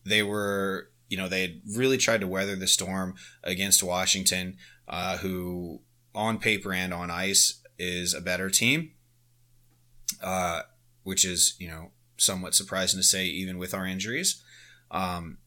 they 0.06 0.24
were, 0.24 0.90
you 1.08 1.18
know, 1.18 1.28
they 1.28 1.42
had 1.42 1.62
really 1.76 1.98
tried 1.98 2.22
to 2.22 2.28
weather 2.28 2.56
the 2.56 2.68
storm 2.68 3.16
against 3.44 3.84
Washington, 3.84 4.58
uh, 4.88 5.18
who 5.18 5.82
on 6.16 6.40
paper 6.40 6.74
and 6.74 6.94
on 6.94 7.12
ice 7.12 7.62
is 7.78 8.14
a 8.14 8.22
better 8.22 8.50
team, 8.50 8.92
uh, 10.22 10.62
which 11.04 11.26
is 11.26 11.56
you 11.60 11.68
know 11.68 11.92
somewhat 12.18 12.56
surprising 12.56 13.00
to 13.00 13.04
say, 13.04 13.26
even 13.26 13.58
with 13.58 13.74
our 13.74 13.86
injuries 13.86 14.44
um, 14.92 15.38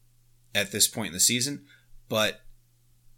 at 0.55 0.71
this 0.71 0.87
point 0.87 1.07
in 1.07 1.13
the 1.13 1.19
season. 1.19 1.65
But 2.09 2.41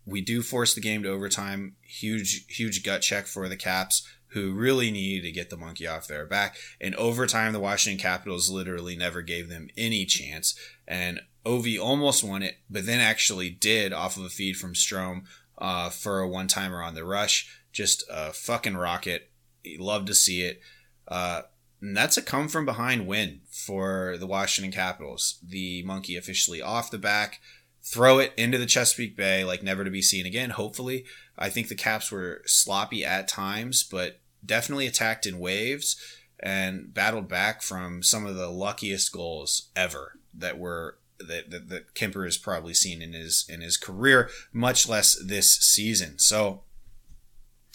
we 0.06 0.22
do 0.22 0.42
force 0.42 0.74
the 0.74 0.82
game 0.82 1.04
to 1.04 1.10
overtime. 1.10 1.76
Huge, 1.82 2.46
huge 2.48 2.84
gut 2.84 3.02
check 3.02 3.26
for 3.26 3.48
the 3.48 3.56
Caps, 3.56 4.08
who 4.28 4.54
really 4.54 4.92
needed 4.92 5.24
to 5.24 5.32
get 5.32 5.50
the 5.50 5.58
monkey 5.58 5.88
off 5.88 6.08
their 6.08 6.26
back. 6.26 6.58
In 6.80 6.96
overtime, 6.96 7.54
the 7.54 7.60
Washington 7.60 8.02
Capitals 8.02 8.50
literally 8.50 8.96
never 8.96 9.22
gave 9.22 9.50
them 9.50 9.70
any 9.78 10.06
chance. 10.06 10.58
And 10.88 11.22
Ovi 11.46 11.80
almost 11.80 12.24
won 12.24 12.44
it, 12.44 12.58
but 12.70 12.86
then 12.86 13.00
actually 13.00 13.50
did 13.50 13.94
off 13.94 14.18
of 14.18 14.26
a 14.26 14.30
feed 14.30 14.58
from 14.58 14.74
Strome 14.74 15.24
uh, 15.58 15.90
for 15.90 16.20
a 16.20 16.28
one 16.28 16.48
timer 16.48 16.82
on 16.82 16.96
the 16.96 17.06
rush. 17.06 17.50
Just 17.72 18.04
a 18.10 18.34
fucking 18.34 18.78
rocket. 18.78 19.30
Love 19.80 20.06
to 20.06 20.16
see 20.16 20.42
it. 20.42 20.62
Uh, 21.08 21.44
and 21.82 21.98
that's 21.98 22.18
a 22.18 22.22
come 22.22 22.48
from 22.48 22.66
behind 22.66 23.08
win 23.08 23.42
for 23.50 24.16
the 24.18 24.28
Washington 24.28 24.72
Capitals. 24.72 25.40
The 25.44 25.84
monkey 25.84 26.16
officially 26.16 26.62
off 26.62 26.92
the 26.92 26.98
back, 26.98 27.42
throw 27.82 28.20
it 28.20 28.34
into 28.38 28.58
the 28.58 28.66
Chesapeake 28.66 29.18
Bay 29.18 29.44
like 29.44 29.64
never 29.64 29.84
to 29.84 29.92
be 29.92 30.02
seen 30.02 30.26
again. 30.26 30.52
Hopefully, 30.52 31.06
I 31.38 31.50
think 31.50 31.68
the 31.68 31.76
Caps 31.76 32.12
were 32.12 32.42
sloppy 32.46 33.04
at 33.04 33.28
times, 33.28 33.84
but 33.84 34.22
definitely 34.46 34.88
attacked 34.88 35.26
in 35.26 35.40
waves 35.40 35.98
and 36.40 36.94
battled 36.94 37.28
back 37.28 37.62
from 37.62 38.02
some 38.04 38.26
of 38.26 38.36
the 38.36 38.50
luckiest 38.50 39.12
goals 39.12 39.70
ever 39.76 40.14
that 40.34 40.58
were 40.58 40.98
that, 41.20 41.50
that, 41.52 41.70
that 41.70 41.96
Kuemper 41.96 42.26
has 42.26 42.38
probably 42.38 42.74
seen 42.74 43.02
in 43.02 43.14
his 43.14 43.46
in 43.50 43.62
his 43.62 43.78
career, 43.78 44.30
much 44.52 44.88
less 44.88 45.16
this 45.16 45.54
season. 45.54 46.20
So 46.20 46.64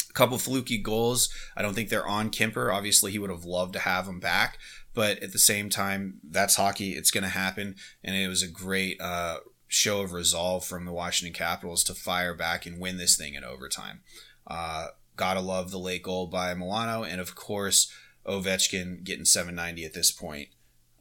a 0.08 0.12
couple 0.12 0.38
fluky 0.38 0.78
goals. 0.78 1.28
I 1.56 1.62
don't 1.62 1.74
think 1.74 1.88
they're 1.88 2.06
on 2.06 2.30
Kuemper. 2.30 2.74
Obviously, 2.74 3.12
he 3.12 3.18
would 3.18 3.30
have 3.30 3.44
loved 3.44 3.74
to 3.74 3.80
have 3.80 4.06
him 4.06 4.20
back, 4.20 4.58
but 4.94 5.22
at 5.22 5.32
the 5.32 5.38
same 5.38 5.70
time, 5.70 6.20
that's 6.28 6.56
hockey. 6.56 6.92
It's 6.92 7.10
going 7.10 7.24
to 7.24 7.30
happen, 7.30 7.76
and 8.02 8.16
it 8.16 8.28
was 8.28 8.42
a 8.42 8.48
great 8.48 9.00
uh, 9.00 9.38
show 9.68 10.00
of 10.00 10.12
resolve 10.12 10.64
from 10.64 10.84
the 10.84 10.92
Washington 10.92 11.34
Capitals 11.34 11.84
to 11.84 11.94
fire 11.94 12.34
back 12.34 12.66
and 12.66 12.80
win 12.80 12.96
this 12.96 13.16
thing 13.16 13.34
in 13.34 13.44
overtime. 13.44 14.00
Uh, 14.46 14.88
gotta 15.16 15.40
love 15.40 15.70
the 15.70 15.78
late 15.78 16.02
goal 16.02 16.26
by 16.26 16.54
Milano, 16.54 17.04
and 17.04 17.20
of 17.20 17.34
course 17.34 17.92
Ovechkin 18.26 19.04
getting 19.04 19.26
790 19.26 19.84
at 19.84 19.92
this 19.92 20.10
point 20.10 20.48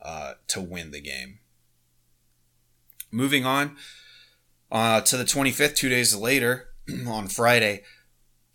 uh, 0.02 0.34
to 0.50 0.62
win 0.62 0.92
the 0.92 1.02
game. 1.02 1.40
Moving 3.12 3.46
on 3.46 3.76
uh, 4.72 5.02
to 5.02 5.18
the 5.18 5.24
25th, 5.24 5.76
two 5.76 5.90
days 5.90 6.16
later, 6.16 6.70
on 7.08 7.28
Friday, 7.28 7.84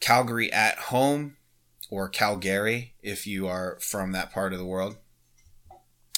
Calgary 0.01 0.53
at 0.53 0.79
home, 0.79 1.37
or 1.91 2.09
Calgary 2.09 2.95
if 3.03 3.27
you 3.27 3.47
are 3.47 3.79
from 3.81 4.13
that 4.13 4.33
part 4.33 4.53
of 4.53 4.59
the 4.59 4.65
world. 4.65 4.97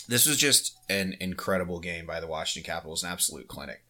This 0.07 0.27
was 0.27 0.37
just 0.37 0.77
an 0.89 1.17
incredible 1.21 1.81
game 1.81 2.07
by 2.07 2.21
the 2.21 2.27
Washington 2.27 2.71
Capitals, 2.71 3.03
an 3.03 3.11
absolute 3.11 3.49
clinic. 3.49 3.85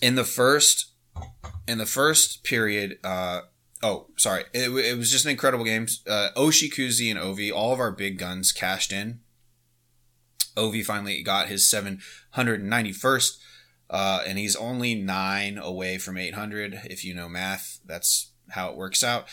In 0.00 0.14
the 0.14 0.24
first, 0.24 0.92
in 1.68 1.78
the 1.78 1.86
first 1.86 2.42
period, 2.42 2.98
uh, 3.04 3.42
oh, 3.82 4.06
sorry, 4.16 4.44
it, 4.54 4.70
it 4.70 4.96
was 4.96 5.10
just 5.10 5.26
an 5.26 5.30
incredible 5.30 5.64
game. 5.64 5.86
Uh, 6.08 6.28
Oshie, 6.36 6.72
Kuzi, 6.72 7.10
and 7.10 7.20
Ovi, 7.20 7.52
all 7.52 7.72
of 7.72 7.80
our 7.80 7.92
big 7.92 8.18
guns 8.18 8.50
cashed 8.50 8.92
in. 8.92 9.20
Ovi 10.56 10.84
finally 10.84 11.22
got 11.22 11.48
his 11.48 11.64
791st, 11.64 13.38
uh, 13.88 14.22
and 14.26 14.38
he's 14.38 14.56
only 14.56 14.94
nine 14.94 15.58
away 15.58 15.98
from 15.98 16.16
800. 16.16 16.82
If 16.84 17.04
you 17.04 17.14
know 17.14 17.28
math, 17.28 17.80
that's 17.84 18.30
how 18.50 18.70
it 18.70 18.76
works 18.76 19.02
out. 19.02 19.26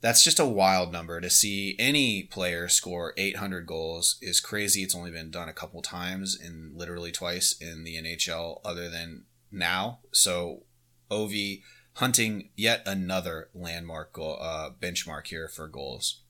That's 0.00 0.22
just 0.22 0.38
a 0.38 0.44
wild 0.44 0.92
number 0.92 1.20
to 1.20 1.30
see 1.30 1.76
any 1.78 2.24
player 2.24 2.68
score 2.68 3.14
800 3.16 3.66
goals 3.66 4.18
is 4.20 4.38
crazy. 4.38 4.82
It's 4.82 4.94
only 4.94 5.10
been 5.10 5.30
done 5.30 5.48
a 5.48 5.54
couple 5.54 5.80
times 5.80 6.38
and 6.38 6.76
literally 6.76 7.10
twice 7.10 7.56
in 7.58 7.84
the 7.84 7.96
NHL, 7.96 8.60
other 8.64 8.90
than 8.90 9.24
now. 9.50 10.00
So, 10.12 10.64
Ovi 11.10 11.62
hunting 11.94 12.50
yet 12.56 12.82
another 12.86 13.48
landmark 13.54 14.12
goal, 14.12 14.38
uh, 14.40 14.70
benchmark 14.78 15.28
here 15.28 15.48
for 15.48 15.68
goals. 15.68 16.20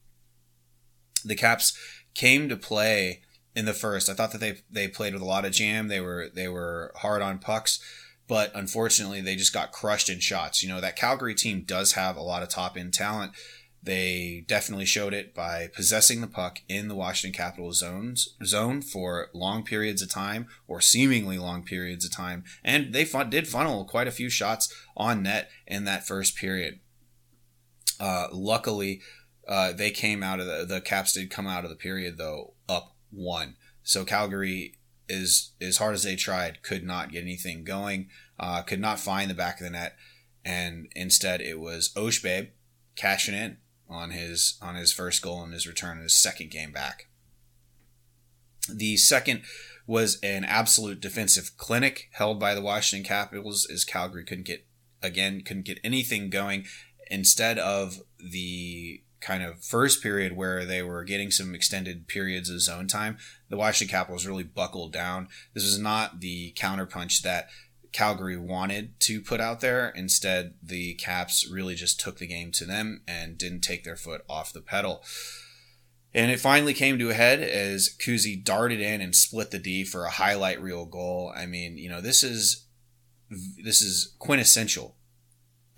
The 1.25 1.35
Caps 1.35 1.76
came 2.14 2.49
to 2.49 2.57
play 2.57 3.23
in 3.54 3.64
the 3.64 3.73
first. 3.73 4.08
I 4.08 4.14
thought 4.14 4.32
that 4.32 4.40
they 4.40 4.58
they 4.70 4.88
played 4.88 5.12
with 5.12 5.23
a 5.23 5.26
lot 5.26 5.44
of 5.44 5.52
jam. 5.52 5.88
They 5.88 6.00
were 6.00 6.28
they 6.34 6.49
were 6.49 6.92
hard 6.96 7.23
on 7.23 7.38
pucks, 7.38 7.78
but 8.26 8.50
unfortunately 8.54 9.20
they 9.20 9.37
just 9.37 9.54
got 9.54 9.73
crushed 9.73 10.08
in 10.08 10.20
shots. 10.20 10.62
You 10.62 10.68
know 10.68 10.80
that 10.80 10.96
Calgary 10.96 11.34
team 11.34 11.64
does 11.66 11.92
have 11.92 12.16
a 12.16 12.23
lot 12.23 12.42
of 12.42 12.49
top 12.49 12.76
end 12.76 12.92
talent. 12.94 13.32
They 13.82 14.44
definitely 14.49 14.87
showed 14.87 15.12
it 15.12 15.34
by 15.34 15.68
possessing 15.75 16.23
the 16.23 16.26
puck 16.26 16.61
in 16.70 16.88
the 16.88 16.94
Washington 16.94 17.37
Capitals 17.37 17.80
zones 17.80 18.34
zone 18.42 18.80
for 18.80 19.28
long 19.34 19.62
periods 19.62 20.00
of 20.00 20.11
time 20.11 20.46
or 20.66 20.80
seemingly 20.80 21.38
long 21.38 21.64
periods 21.64 22.04
of 22.04 22.11
time, 22.11 22.44
and 22.64 22.94
they 22.94 23.04
fun- 23.04 23.28
did 23.28 23.46
funnel 23.46 23.84
quite 23.84 24.08
a 24.08 24.12
few 24.12 24.30
shots 24.30 24.75
on 24.96 25.23
net 25.23 25.50
in 25.66 25.84
that 25.84 26.06
first 26.06 26.34
period. 26.34 26.80
Uh, 28.00 28.28
luckily, 28.32 29.02
uh, 29.46 29.73
they 29.73 29.90
came 29.90 30.23
out 30.23 30.40
of 30.40 30.46
the 30.46 30.64
the 30.64 30.80
Caps 30.80 31.12
did 31.12 31.30
come 31.30 31.46
out 31.46 31.64
of 31.64 31.70
the 31.70 31.76
period 31.76 32.16
though 32.16 32.53
one. 33.14 33.56
So 33.83 34.04
Calgary 34.04 34.78
is 35.09 35.52
as 35.61 35.78
hard 35.78 35.94
as 35.94 36.02
they 36.02 36.16
tried 36.16 36.62
could 36.62 36.85
not 36.85 37.12
get 37.12 37.23
anything 37.23 37.64
going, 37.64 38.09
uh, 38.38 38.62
could 38.62 38.80
not 38.80 38.99
find 38.99 39.30
the 39.30 39.35
back 39.35 39.61
of 39.61 39.64
the 39.64 39.71
net, 39.71 39.97
and 40.44 40.88
instead 40.94 41.40
it 41.40 41.61
was 41.61 41.92
Oshbabe 41.94 42.49
cashing 42.97 43.35
in 43.35 43.59
on 43.88 44.11
his 44.11 44.59
on 44.62 44.75
his 44.75 44.92
first 44.92 45.23
goal 45.23 45.44
in 45.44 45.52
his 45.52 45.66
return 45.66 45.99
in 45.99 46.02
his 46.02 46.14
second 46.14 46.50
game 46.50 46.73
back. 46.73 47.09
The 48.73 48.97
second 48.97 49.42
was 49.86 50.19
an 50.23 50.45
absolute 50.45 51.00
defensive 51.00 51.56
clinic 51.58 52.08
held 52.12 52.41
by 52.41 52.54
the 52.54 52.62
Washington 52.62 53.06
Capitals 53.06 53.67
as 53.71 53.84
Calgary 53.84 54.25
couldn't 54.25 54.47
get 54.47 54.67
again 55.02 55.43
couldn't 55.43 55.67
get 55.67 55.80
anything 55.84 56.30
going 56.30 56.65
instead 57.10 57.58
of 57.58 58.00
the 58.19 59.02
kind 59.25 59.43
of 59.43 59.65
first 59.65 60.02
period 60.02 60.37
where 60.37 60.65
they 60.65 60.82
were 60.82 61.02
getting 61.02 61.30
some 61.30 61.54
extended 61.54 62.06
periods 62.06 62.50
of 62.50 62.60
zone 62.60 62.87
time 62.87 63.17
the 63.49 63.56
Washington 63.56 63.91
Capitals 63.91 64.26
really 64.26 64.45
buckled 64.45 64.93
down 64.93 65.28
this 65.54 65.65
was 65.65 65.78
not 65.78 66.21
the 66.21 66.52
counterpunch 66.56 67.23
that 67.23 67.49
Calgary 67.95 68.37
wanted 68.37 68.99
to 69.00 69.21
put 69.21 69.41
out 69.41 69.60
there. 69.60 69.91
Instead, 69.91 70.54
the 70.60 70.95
Caps 70.95 71.49
really 71.49 71.76
just 71.76 72.00
took 72.00 72.19
the 72.19 72.26
game 72.26 72.50
to 72.50 72.65
them 72.65 73.02
and 73.06 73.39
didn't 73.39 73.60
take 73.60 73.84
their 73.84 73.97
foot 73.97 74.23
off 74.28 74.52
the 74.52 74.60
pedal. 74.60 75.02
And 76.13 76.30
it 76.30 76.41
finally 76.41 76.75
came 76.75 76.99
to 76.99 77.10
a 77.10 77.15
head 77.15 77.41
as 77.41 77.89
Kuzi 77.89 78.45
darted 78.45 78.80
in 78.80 79.00
and 79.00 79.15
split 79.15 79.52
the 79.52 79.60
D 79.60 79.84
for 79.84 80.04
a 80.04 80.10
highlight 80.10 80.60
reel 80.60 80.87
goal. 80.87 81.32
I 81.34 81.47
mean, 81.47 81.78
you 81.78 81.89
know, 81.89 82.00
this 82.00 82.25
is 82.25 82.67
this 83.63 83.80
is 83.80 84.15
quintessential 84.19 84.97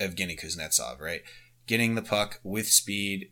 Evgeny 0.01 0.41
Kuznetsov, 0.41 1.01
right? 1.01 1.21
Getting 1.67 1.95
the 1.95 2.03
puck 2.03 2.41
with 2.43 2.69
speed, 2.69 3.31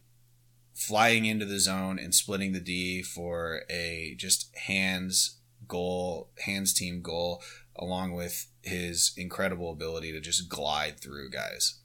flying 0.74 1.24
into 1.24 1.46
the 1.46 1.60
zone 1.60 1.98
and 1.98 2.14
splitting 2.14 2.52
the 2.52 2.60
D 2.60 3.02
for 3.02 3.62
a 3.70 4.14
just 4.18 4.54
hands 4.56 5.38
goal, 5.66 6.30
hands 6.44 6.74
team 6.74 7.00
goal, 7.00 7.42
along 7.76 8.12
with 8.12 8.48
his 8.62 9.12
incredible 9.16 9.70
ability 9.72 10.12
to 10.12 10.20
just 10.20 10.48
glide 10.48 11.00
through 11.00 11.30
guys. 11.30 11.80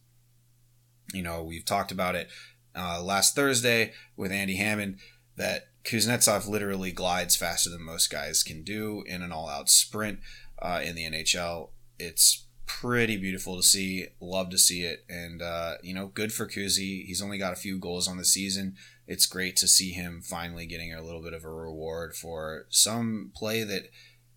You 1.14 1.24
know, 1.24 1.44
we've 1.44 1.66
talked 1.66 1.92
about 1.92 2.16
it 2.16 2.30
uh, 2.76 3.02
last 3.02 3.36
Thursday 3.36 3.94
with 4.16 4.32
Andy 4.32 4.56
Hammond 4.58 4.98
that 5.38 5.70
Kuznetsov 5.84 6.48
literally 6.48 6.92
glides 6.92 7.36
faster 7.36 7.70
than 7.70 7.82
most 7.82 8.12
guys 8.12 8.44
can 8.44 8.64
do 8.64 9.04
in 9.08 9.22
an 9.22 9.32
all 9.32 9.50
out 9.50 9.70
sprint 9.70 10.20
uh, 10.62 10.82
in 10.84 10.96
the 10.96 11.06
NHL. 11.10 11.70
It's 11.98 12.46
pretty 12.82 13.18
beautiful 13.18 13.58
to 13.58 13.64
see. 13.64 14.08
Love 14.22 14.50
to 14.52 14.58
see 14.58 14.84
it. 14.84 15.04
And, 15.10 15.42
uh, 15.42 15.76
you 15.84 15.94
know, 15.94 16.08
good 16.08 16.32
for 16.32 16.48
Kuzi. 16.48 17.06
He's 17.06 17.22
only 17.22 17.38
got 17.38 17.54
a 17.54 17.58
few 17.58 17.80
goals 17.80 18.08
on 18.08 18.18
the 18.18 18.26
season. 18.26 18.76
It's 19.08 19.26
great 19.26 19.56
to 19.58 19.68
see 19.68 19.92
him 19.92 20.22
finally 20.22 20.66
getting 20.66 20.94
a 20.94 21.02
little 21.02 21.22
bit 21.22 21.34
of 21.34 21.44
a 21.44 21.50
reward 21.50 22.16
for 22.16 22.66
some 22.70 23.32
play 23.36 23.64
that 23.64 23.90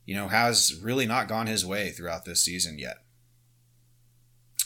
you 0.04 0.14
know, 0.14 0.28
has 0.28 0.78
really 0.82 1.06
not 1.06 1.28
gone 1.28 1.46
his 1.46 1.64
way 1.64 1.90
throughout 1.90 2.24
this 2.24 2.44
season 2.44 2.78
yet. 2.78 2.98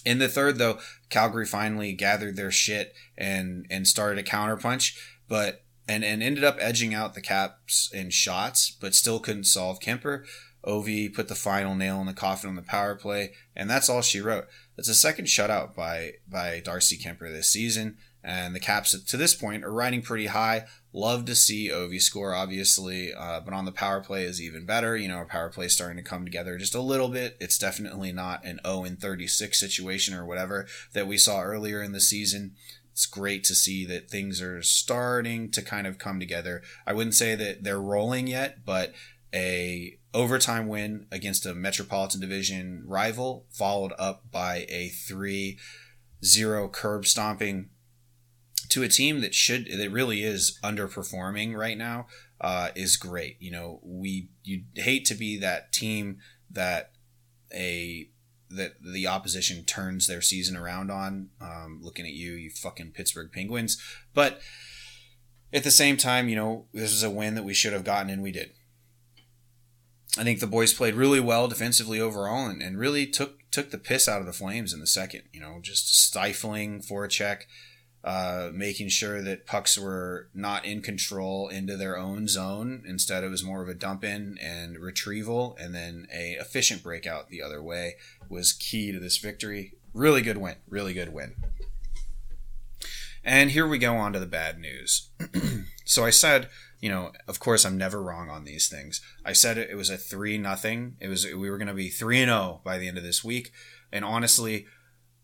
In 0.05 0.19
the 0.19 0.29
third, 0.29 0.59
though, 0.59 0.79
Calgary 1.11 1.47
finally 1.47 1.93
gathered 1.93 2.37
their 2.37 2.51
shit 2.51 2.95
and 3.19 3.67
and 3.69 3.87
started 3.87 4.25
a 4.25 4.29
counterpunch, 4.29 4.97
but 5.29 5.65
and 5.89 6.05
and 6.05 6.23
ended 6.23 6.45
up 6.45 6.57
edging 6.61 6.95
out 6.95 7.15
the 7.15 7.21
Caps 7.21 7.91
in 7.93 8.11
shots, 8.11 8.71
but 8.71 8.95
still 8.95 9.19
couldn't 9.19 9.45
solve 9.45 9.81
Kuemper. 9.81 10.25
Ovi 10.67 11.13
put 11.13 11.29
the 11.29 11.35
final 11.35 11.75
nail 11.75 12.01
in 12.01 12.07
the 12.07 12.13
coffin 12.13 12.51
on 12.51 12.57
the 12.57 12.63
power 12.63 12.95
play, 12.95 13.33
and 13.55 13.71
that's 13.71 13.89
all 13.89 14.03
she 14.03 14.21
wrote. 14.21 14.47
That's 14.77 14.89
a 14.89 14.95
second 14.95 15.27
shutout 15.27 15.75
by 15.75 16.15
by 16.29 16.61
Darcy 16.65 16.99
Kuemper 16.99 17.33
this 17.33 17.49
season, 17.49 17.97
and 18.23 18.55
the 18.55 18.61
Caps 18.61 19.01
to 19.01 19.17
this 19.17 19.35
point 19.35 19.65
are 19.65 19.73
riding 19.73 20.03
pretty 20.03 20.27
high. 20.27 20.65
Love 20.93 21.25
to 21.27 21.35
see 21.35 21.71
Ovi 21.71 22.01
score, 22.01 22.35
obviously, 22.35 23.13
uh, 23.15 23.41
but 23.41 23.55
on 23.55 23.65
the 23.65 23.73
power 23.73 24.01
play 24.01 24.25
is 24.25 24.41
even 24.41 24.67
better. 24.67 24.97
You 24.97 25.09
know, 25.09 25.17
our 25.17 25.27
power 25.27 25.51
play 25.51 25.67
is 25.67 25.75
starting 25.75 25.99
to 25.99 26.03
come 26.03 26.25
together 26.25 26.59
just 26.59 26.75
a 26.75 26.81
little 26.81 27.09
bit. 27.09 27.37
It's 27.39 27.59
definitely 27.59 28.13
not 28.13 28.45
an 28.45 28.59
0 28.67 28.85
in 28.85 28.97
36 28.97 29.59
situation 29.61 30.15
or 30.15 30.27
whatever 30.27 30.67
that 30.95 31.07
we 31.07 31.19
saw 31.19 31.43
earlier 31.43 31.83
in 31.83 31.93
the 31.93 32.01
season. 32.01 32.55
It's 32.91 33.05
great 33.05 33.45
to 33.45 33.55
see 33.55 33.85
that 33.85 34.09
things 34.09 34.41
are 34.41 34.63
starting 34.63 35.51
to 35.51 35.61
kind 35.61 35.87
of 35.87 35.99
come 35.99 36.19
together. 36.19 36.63
I 36.87 36.95
wouldn't 36.95 37.15
say 37.15 37.35
that 37.35 37.63
they're 37.63 37.79
rolling 37.79 38.27
yet, 38.27 38.65
but 38.65 38.95
a 39.35 39.99
overtime 40.15 40.69
win 40.69 41.07
against 41.11 41.47
a 41.47 41.55
Metropolitan 41.55 42.21
Division 42.21 42.85
rival, 42.87 43.47
followed 43.51 43.93
up 43.99 44.31
by 44.31 44.67
a 44.69 44.89
3 44.89 45.59
0 46.25 46.69
curb 46.69 47.07
stomping 47.07 47.71
to 48.69 48.83
a 48.83 48.89
team 48.89 49.21
that 49.21 49.35
should 49.35 49.69
that 49.71 49.91
really 49.91 50.23
is 50.23 50.59
underperforming 50.65 51.55
right 51.55 51.79
now 51.79 52.07
uh, 52.41 52.71
is 52.75 52.97
great. 52.97 53.37
You 53.41 53.51
know, 53.51 53.81
we 53.83 54.31
you 54.43 54.65
hate 54.75 55.05
to 55.07 55.15
be 55.15 55.39
that 55.39 55.73
team 55.73 56.19
that 56.51 56.93
a 57.53 58.11
that 58.51 58.75
the 58.83 59.07
opposition 59.07 59.65
turns 59.65 60.07
their 60.07 60.21
season 60.21 60.57
around 60.57 60.91
on. 60.91 61.31
Um, 61.41 61.81
looking 61.83 62.07
at 62.07 62.13
you, 62.13 62.33
you 62.33 62.51
fucking 62.51 62.93
Pittsburgh 62.93 63.31
Penguins, 63.33 63.81
but 64.15 64.41
at 65.53 65.65
the 65.65 65.71
same 65.71 65.97
time, 65.97 66.29
you 66.29 66.37
know, 66.37 66.67
this 66.73 66.93
is 66.93 67.03
a 67.03 67.11
win 67.11 67.35
that 67.35 67.45
we 67.45 67.55
should 67.55 67.73
have 67.73 67.85
gotten, 67.85 68.11
and 68.11 68.23
we 68.23 68.33
did. 68.33 68.53
I 70.19 70.25
think 70.25 70.41
the 70.41 70.47
boys 70.47 70.73
played 70.73 70.95
really 70.95 71.21
well 71.21 71.49
defensively 71.49 72.01
overall, 72.01 72.47
and, 72.47 72.63
and 72.63 72.79
really 72.79 73.07
took 73.07 73.51
took 73.51 73.71
the 73.71 73.79
piss 73.79 74.09
out 74.09 74.21
of 74.21 74.27
the 74.27 74.33
Flames 74.33 74.73
in 74.73 74.81
the 74.81 74.87
second. 74.87 75.23
You 75.33 75.41
know, 75.41 75.59
just 75.63 75.95
stifling 75.95 76.81
for 76.81 77.05
a 77.05 77.09
check 77.09 77.47
uh, 78.07 78.51
making 78.55 78.89
sure 78.89 79.21
that 79.21 79.47
pucks 79.47 79.77
were 79.77 80.29
not 80.33 80.65
in 80.65 80.81
control 80.81 81.49
into 81.49 81.77
their 81.77 81.99
own 81.99 82.29
zone. 82.29 82.85
Instead, 82.87 83.25
it 83.25 83.29
was 83.29 83.43
more 83.43 83.63
of 83.63 83.69
a 83.69 83.75
dump 83.75 84.05
in 84.05 84.39
and 84.41 84.79
retrieval, 84.79 85.57
and 85.61 85.75
then 85.75 86.07
a 86.15 86.37
efficient 86.39 86.85
breakout 86.85 87.29
the 87.31 87.43
other 87.43 87.61
way 87.61 87.97
was 88.29 88.53
key 88.53 88.93
to 88.93 89.01
this 89.01 89.19
victory. 89.19 89.73
Really 89.93 90.23
good 90.23 90.39
win. 90.39 90.55
Really 90.69 90.95
good 90.95 91.13
win. 91.13 91.35
And 93.25 93.51
here 93.51 93.67
we 93.67 93.77
go 93.77 93.97
on 93.97 94.13
to 94.13 94.21
the 94.21 94.27
bad 94.27 94.61
news. 94.61 95.11
so 95.85 96.05
I 96.05 96.11
said, 96.11 96.49
you 96.81 96.89
know, 96.89 97.13
of 97.27 97.41
course 97.41 97.65
I'm 97.65 97.79
never 97.79 98.03
wrong 98.03 98.31
on 98.31 98.45
these 98.45 98.69
things. 98.69 99.01
I 99.25 99.33
said 99.33 99.59
it, 99.59 99.71
it 99.71 99.77
was 99.77 99.91
a 99.91 99.97
three 99.97 100.39
nothing. 100.39 100.97
It 101.01 101.09
was 101.09 101.25
we 101.25 101.51
were 101.51 101.59
going 101.59 101.69
to 101.69 101.75
be 101.75 101.89
three 101.89 102.21
and 102.21 102.29
zero 102.29 102.39
oh 102.39 102.61
by 102.65 102.79
the 102.79 102.89
end 102.89 102.99
of 102.99 103.05
this 103.05 103.25
week, 103.25 103.53
and 103.93 104.05
honestly, 104.05 104.67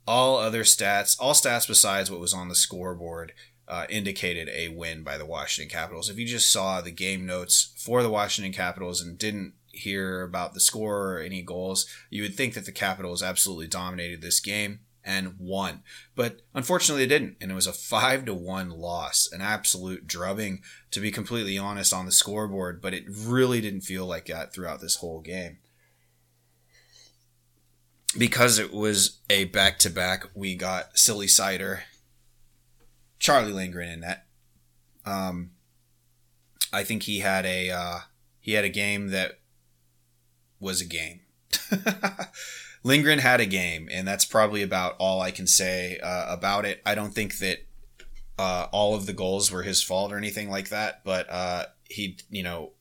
all 0.07 0.39
other 0.39 0.65
stats, 0.65 1.17
all 1.21 1.35
stats 1.35 1.67
besides 1.67 2.11
what 2.11 2.21
was 2.21 2.35
on 2.35 2.49
the 2.49 2.55
scoreboard, 2.55 3.33
uh, 3.69 3.87
indicated 3.89 4.49
a 4.51 4.69
win 4.69 5.03
by 5.03 5.17
the 5.17 5.27
Washington 5.27 5.71
Capitals. 5.71 6.09
If 6.09 6.19
you 6.19 6.27
just 6.27 6.51
saw 6.51 6.81
the 6.81 6.91
game 6.91 7.27
notes 7.27 7.75
for 7.79 8.03
the 8.03 8.11
Washington 8.11 8.53
Capitals 8.53 9.01
and 9.01 9.19
didn't 9.19 9.55
hear 9.69 10.23
about 10.23 10.55
the 10.55 10.61
score 10.61 11.15
or 11.15 11.19
any 11.21 11.43
goals, 11.43 11.87
you 12.11 12.23
would 12.23 12.35
think 12.35 12.55
that 12.55 12.67
the 12.67 12.73
Capitals 12.73 13.23
absolutely 13.23 13.69
dominated 13.69 14.21
this 14.21 14.41
game 14.41 14.81
and 15.05 15.35
won. 15.39 15.83
But 16.15 16.43
unfortunately, 16.55 17.05
they 17.05 17.19
didn't, 17.19 17.37
and 17.41 17.51
it 17.51 17.55
was 17.55 17.67
a 17.67 17.73
five 17.73 18.25
to 18.27 18.35
one 18.35 18.71
loss, 18.71 19.29
an 19.33 19.41
absolute 19.41 20.07
drubbing, 20.07 20.63
to 20.91 21.01
be 21.01 21.11
completely 21.11 21.59
honest, 21.59 21.93
on 21.93 22.07
the 22.07 22.13
scoreboard. 22.13 22.81
But 22.81 22.95
it 22.95 23.05
really 23.09 23.61
didn't 23.61 23.83
feel 23.83 24.07
like 24.07 24.27
that 24.27 24.55
throughout 24.55 24.81
this 24.81 24.97
whole 24.97 25.21
game. 25.21 25.59
Because 28.17 28.59
it 28.59 28.73
was 28.73 29.21
a 29.31 29.47
back 29.47 29.79
to 29.81 29.91
back, 29.91 30.27
we 30.35 30.55
got 30.55 30.99
Silly 30.99 31.29
Cider, 31.29 31.85
Charlie 33.19 33.53
Lindgren 33.53 33.89
in 33.89 34.01
that. 34.01 34.27
Um, 35.07 35.53
I 36.73 36.85
think 36.85 37.05
he 37.05 37.21
had 37.21 37.47
a 37.47 37.71
uh, 37.71 37.99
he 38.39 38.53
had 38.53 38.65
a 38.65 38.71
game 38.71 39.09
that 39.09 39.39
was 40.61 40.81
a 40.81 40.87
game. 40.87 41.21
Lindgren 42.85 43.21
had 43.21 43.41
a 43.41 43.47
game, 43.47 43.89
and 43.91 44.07
that's 44.07 44.25
probably 44.25 44.63
about 44.63 44.97
all 44.99 45.21
I 45.21 45.31
can 45.31 45.47
say 45.47 45.99
uh, 46.03 46.27
about 46.29 46.65
it. 46.65 46.83
I 46.85 46.95
don't 46.95 47.15
think 47.15 47.39
that 47.39 47.59
uh, 48.39 48.67
all 48.73 48.95
of 48.95 49.07
the 49.07 49.13
goals 49.13 49.53
were 49.53 49.63
his 49.63 49.83
fault 49.83 50.13
or 50.13 50.17
anything 50.17 50.51
like 50.51 50.71
that, 50.71 51.05
but 51.05 51.31
uh, 51.31 51.67
he, 51.89 52.19
you 52.29 52.43
know, 52.43 52.73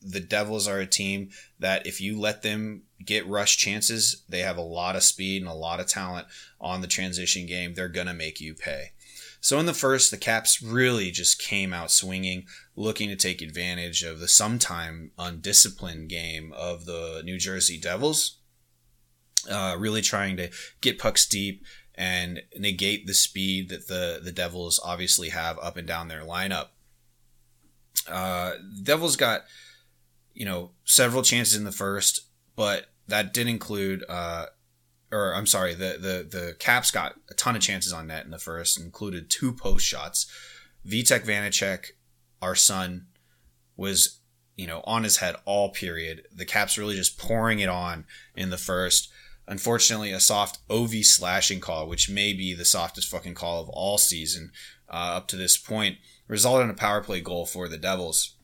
the 0.00 0.20
Devils 0.20 0.68
are 0.68 0.78
a 0.78 0.86
team 0.86 1.30
that 1.58 1.86
if 1.86 2.00
you 2.00 2.18
let 2.18 2.42
them 2.42 2.82
get 3.04 3.26
rush 3.26 3.56
chances, 3.56 4.22
they 4.28 4.40
have 4.40 4.56
a 4.56 4.62
lot 4.62 4.96
of 4.96 5.02
speed 5.02 5.42
and 5.42 5.50
a 5.50 5.54
lot 5.54 5.80
of 5.80 5.86
talent 5.86 6.26
on 6.60 6.80
the 6.80 6.86
transition 6.86 7.46
game. 7.46 7.74
They're 7.74 7.88
going 7.88 8.06
to 8.06 8.14
make 8.14 8.40
you 8.40 8.54
pay. 8.54 8.92
So 9.40 9.58
in 9.58 9.66
the 9.66 9.74
first, 9.74 10.10
the 10.10 10.16
Caps 10.16 10.60
really 10.62 11.10
just 11.10 11.40
came 11.40 11.72
out 11.72 11.90
swinging, 11.90 12.46
looking 12.74 13.08
to 13.08 13.16
take 13.16 13.40
advantage 13.40 14.02
of 14.02 14.18
the 14.18 14.28
sometime 14.28 15.12
undisciplined 15.18 16.08
game 16.08 16.52
of 16.56 16.86
the 16.86 17.22
New 17.24 17.38
Jersey 17.38 17.78
Devils. 17.78 18.37
Uh, 19.48 19.76
really 19.78 20.02
trying 20.02 20.36
to 20.36 20.50
get 20.80 20.98
pucks 20.98 21.26
deep 21.26 21.64
and 21.94 22.42
negate 22.56 23.06
the 23.06 23.14
speed 23.14 23.68
that 23.68 23.88
the 23.88 24.20
the 24.22 24.32
Devils 24.32 24.80
obviously 24.84 25.28
have 25.30 25.58
up 25.60 25.76
and 25.76 25.86
down 25.86 26.08
their 26.08 26.22
lineup. 26.22 26.68
Uh, 28.08 28.52
Devils 28.82 29.16
got 29.16 29.42
you 30.34 30.44
know 30.44 30.72
several 30.84 31.22
chances 31.22 31.56
in 31.56 31.64
the 31.64 31.72
first, 31.72 32.22
but 32.56 32.86
that 33.06 33.32
did 33.32 33.46
include 33.46 34.04
uh, 34.08 34.46
or 35.10 35.34
I'm 35.34 35.46
sorry, 35.46 35.74
the 35.74 35.98
the 36.00 36.38
the 36.38 36.56
Caps 36.58 36.90
got 36.90 37.14
a 37.30 37.34
ton 37.34 37.56
of 37.56 37.62
chances 37.62 37.92
on 37.92 38.08
net 38.08 38.24
in 38.24 38.30
the 38.30 38.38
first, 38.38 38.78
included 38.78 39.30
two 39.30 39.52
post 39.52 39.86
shots. 39.86 40.26
Vitek 40.86 41.24
Vanecek, 41.24 41.92
our 42.42 42.54
son, 42.54 43.06
was 43.76 44.20
you 44.56 44.66
know 44.66 44.82
on 44.84 45.04
his 45.04 45.18
head 45.18 45.36
all 45.44 45.70
period. 45.70 46.26
The 46.34 46.44
Caps 46.44 46.76
really 46.76 46.96
just 46.96 47.18
pouring 47.18 47.60
it 47.60 47.68
on 47.68 48.04
in 48.34 48.50
the 48.50 48.58
first. 48.58 49.10
Unfortunately, 49.48 50.12
a 50.12 50.20
soft 50.20 50.58
OV 50.68 50.96
slashing 51.02 51.58
call, 51.58 51.88
which 51.88 52.10
may 52.10 52.34
be 52.34 52.52
the 52.52 52.66
softest 52.66 53.08
fucking 53.08 53.34
call 53.34 53.62
of 53.62 53.70
all 53.70 53.96
season 53.96 54.52
uh, 54.90 55.16
up 55.16 55.26
to 55.28 55.36
this 55.36 55.56
point, 55.56 55.96
resulted 56.28 56.64
in 56.64 56.70
a 56.70 56.74
power 56.74 57.00
play 57.00 57.22
goal 57.22 57.46
for 57.46 57.66
the 57.66 57.78
Devils. 57.78 58.36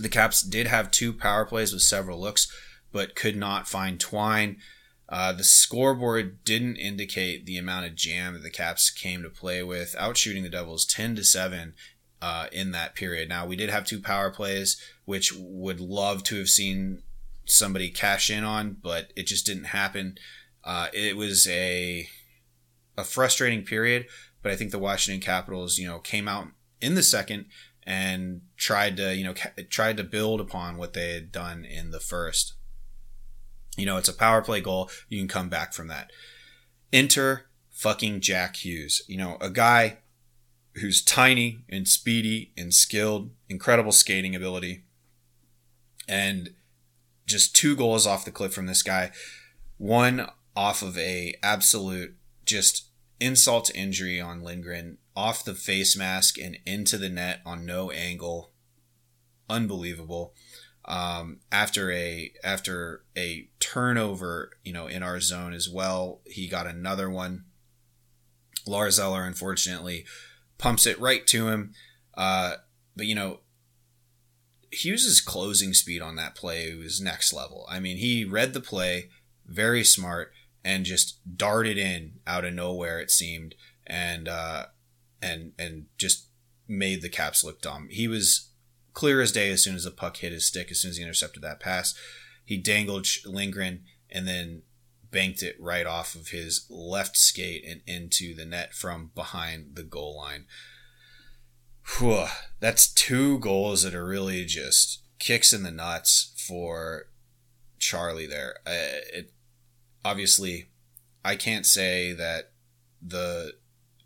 The 0.00 0.08
Caps 0.08 0.42
did 0.42 0.66
have 0.66 0.90
two 0.90 1.12
power 1.12 1.44
plays 1.44 1.74
with 1.74 1.82
several 1.82 2.18
looks, 2.18 2.50
but 2.90 3.14
could 3.14 3.36
not 3.36 3.68
find 3.68 4.00
Twine. 4.00 4.56
Uh, 5.10 5.32
the 5.32 5.44
scoreboard 5.44 6.42
didn't 6.42 6.76
indicate 6.76 7.44
the 7.44 7.58
amount 7.58 7.84
of 7.84 7.94
jam 7.94 8.32
that 8.32 8.42
the 8.42 8.50
Caps 8.50 8.88
came 8.88 9.22
to 9.22 9.28
play 9.28 9.62
with, 9.62 9.94
outshooting 9.98 10.42
the 10.42 10.48
Devils 10.48 10.86
10 10.86 11.16
to 11.16 11.24
7 11.24 11.74
uh, 12.22 12.46
in 12.50 12.70
that 12.70 12.94
period. 12.94 13.28
Now, 13.28 13.44
we 13.44 13.56
did 13.56 13.68
have 13.68 13.84
two 13.84 14.00
power 14.00 14.30
plays, 14.30 14.80
which 15.04 15.34
would 15.36 15.80
love 15.80 16.22
to 16.24 16.38
have 16.38 16.48
seen 16.48 17.02
somebody 17.44 17.90
cash 17.90 18.30
in 18.30 18.44
on, 18.44 18.76
but 18.82 19.12
it 19.16 19.26
just 19.26 19.46
didn't 19.46 19.64
happen. 19.64 20.16
Uh, 20.64 20.88
it 20.92 21.16
was 21.16 21.46
a 21.48 22.08
a 22.96 23.04
frustrating 23.04 23.64
period, 23.64 24.06
but 24.42 24.52
I 24.52 24.56
think 24.56 24.70
the 24.70 24.78
Washington 24.78 25.20
Capitals, 25.20 25.78
you 25.78 25.88
know, 25.88 25.98
came 25.98 26.28
out 26.28 26.48
in 26.80 26.94
the 26.94 27.02
second 27.02 27.46
and 27.84 28.42
tried 28.56 28.96
to, 28.98 29.14
you 29.14 29.24
know, 29.24 29.34
ca- 29.34 29.52
tried 29.70 29.96
to 29.96 30.04
build 30.04 30.40
upon 30.40 30.76
what 30.76 30.92
they 30.92 31.14
had 31.14 31.32
done 31.32 31.64
in 31.64 31.90
the 31.90 32.00
first. 32.00 32.54
You 33.76 33.86
know, 33.86 33.96
it's 33.96 34.08
a 34.08 34.14
power 34.14 34.42
play 34.42 34.60
goal. 34.60 34.90
You 35.08 35.18
can 35.18 35.28
come 35.28 35.48
back 35.48 35.72
from 35.72 35.88
that. 35.88 36.10
Enter 36.92 37.46
fucking 37.70 38.20
Jack 38.20 38.56
Hughes. 38.56 39.02
You 39.08 39.16
know, 39.16 39.38
a 39.40 39.48
guy 39.48 39.98
who's 40.74 41.02
tiny 41.02 41.64
and 41.68 41.88
speedy 41.88 42.52
and 42.56 42.72
skilled, 42.72 43.30
incredible 43.48 43.92
skating 43.92 44.36
ability, 44.36 44.84
and 46.06 46.50
just 47.32 47.56
two 47.56 47.74
goals 47.74 48.06
off 48.06 48.24
the 48.24 48.30
cliff 48.30 48.54
from 48.54 48.66
this 48.66 48.82
guy. 48.82 49.10
One 49.78 50.28
off 50.54 50.82
of 50.82 50.96
a 50.98 51.34
absolute 51.42 52.14
just 52.44 52.88
insult 53.18 53.66
to 53.66 53.76
injury 53.76 54.20
on 54.20 54.42
Lindgren, 54.42 54.98
off 55.16 55.44
the 55.44 55.54
face 55.54 55.96
mask 55.96 56.38
and 56.38 56.58
into 56.66 56.98
the 56.98 57.08
net 57.08 57.40
on 57.44 57.66
no 57.66 57.90
angle. 57.90 58.52
Unbelievable 59.48 60.34
um, 60.84 61.40
after 61.50 61.92
a 61.92 62.32
after 62.42 63.04
a 63.16 63.48
turnover, 63.60 64.50
you 64.64 64.72
know, 64.72 64.86
in 64.86 65.02
our 65.02 65.20
zone 65.20 65.52
as 65.52 65.68
well. 65.68 66.20
He 66.26 66.48
got 66.48 66.66
another 66.66 67.08
one. 67.08 67.44
Lars 68.66 68.98
Eller, 68.98 69.24
unfortunately, 69.24 70.04
pumps 70.58 70.86
it 70.86 71.00
right 71.00 71.26
to 71.28 71.48
him. 71.48 71.72
Uh, 72.14 72.54
but 72.96 73.06
you 73.06 73.14
know, 73.14 73.40
Hughes's 74.72 75.20
closing 75.20 75.74
speed 75.74 76.00
on 76.00 76.16
that 76.16 76.34
play 76.34 76.74
was 76.74 77.00
next 77.00 77.32
level. 77.32 77.66
I 77.68 77.78
mean, 77.78 77.98
he 77.98 78.24
read 78.24 78.54
the 78.54 78.60
play, 78.60 79.10
very 79.46 79.84
smart, 79.84 80.32
and 80.64 80.84
just 80.84 81.18
darted 81.36 81.76
in 81.76 82.20
out 82.26 82.44
of 82.44 82.54
nowhere. 82.54 83.00
It 83.00 83.10
seemed, 83.10 83.54
and 83.86 84.28
uh, 84.28 84.66
and 85.20 85.52
and 85.58 85.86
just 85.98 86.28
made 86.66 87.02
the 87.02 87.08
Caps 87.08 87.44
look 87.44 87.60
dumb. 87.60 87.88
He 87.90 88.08
was 88.08 88.50
clear 88.94 89.20
as 89.20 89.32
day 89.32 89.50
as 89.50 89.62
soon 89.62 89.74
as 89.74 89.84
the 89.84 89.90
puck 89.90 90.18
hit 90.18 90.32
his 90.32 90.46
stick, 90.46 90.70
as 90.70 90.80
soon 90.80 90.90
as 90.90 90.96
he 90.96 91.02
intercepted 91.02 91.42
that 91.42 91.60
pass. 91.60 91.94
He 92.44 92.56
dangled 92.56 93.06
Lindgren 93.24 93.84
and 94.10 94.26
then 94.26 94.62
banked 95.10 95.42
it 95.42 95.56
right 95.60 95.86
off 95.86 96.14
of 96.14 96.28
his 96.28 96.66
left 96.70 97.16
skate 97.16 97.64
and 97.66 97.82
into 97.86 98.34
the 98.34 98.46
net 98.46 98.72
from 98.72 99.10
behind 99.14 99.74
the 99.76 99.82
goal 99.82 100.16
line. 100.16 100.46
Whew, 101.98 102.26
that's 102.60 102.92
two 102.92 103.38
goals 103.38 103.82
that 103.82 103.94
are 103.94 104.04
really 104.04 104.44
just 104.44 105.02
kicks 105.18 105.52
in 105.52 105.62
the 105.62 105.70
nuts 105.70 106.32
for 106.46 107.06
Charlie 107.78 108.26
there. 108.26 108.56
Uh, 108.66 109.02
it 109.12 109.32
obviously 110.04 110.70
I 111.24 111.36
can't 111.36 111.66
say 111.66 112.12
that 112.12 112.52
the 113.00 113.54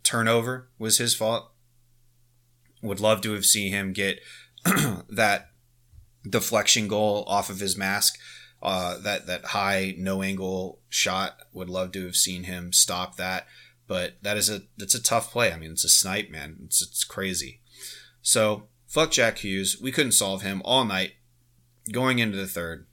turnover 0.03 0.69
was 0.77 0.97
his 0.97 1.15
fault. 1.15 1.51
Would 2.81 2.99
love 2.99 3.21
to 3.21 3.33
have 3.33 3.45
seen 3.45 3.71
him 3.71 3.93
get 3.93 4.19
that 5.09 5.49
deflection 6.27 6.87
goal 6.87 7.23
off 7.27 7.49
of 7.49 7.59
his 7.59 7.77
mask, 7.77 8.19
uh, 8.61 8.97
that 8.99 9.27
that 9.27 9.45
high 9.45 9.95
no 9.97 10.21
angle 10.21 10.79
shot. 10.89 11.37
Would 11.53 11.69
love 11.69 11.91
to 11.93 12.05
have 12.05 12.15
seen 12.15 12.43
him 12.43 12.71
stop 12.73 13.17
that, 13.17 13.47
but 13.87 14.17
that 14.21 14.37
is 14.37 14.49
a 14.49 14.63
that's 14.77 14.95
a 14.95 15.01
tough 15.01 15.31
play. 15.31 15.51
I 15.51 15.57
mean, 15.57 15.71
it's 15.71 15.85
a 15.85 15.89
snipe, 15.89 16.29
man. 16.29 16.57
It's 16.65 16.81
it's 16.81 17.03
crazy. 17.03 17.61
So 18.21 18.67
fuck 18.87 19.11
Jack 19.11 19.39
Hughes. 19.39 19.77
We 19.81 19.91
couldn't 19.91 20.13
solve 20.13 20.41
him 20.41 20.61
all 20.65 20.85
night. 20.85 21.13
Going 21.91 22.19
into 22.19 22.35
the 22.35 22.47
third, 22.47 22.85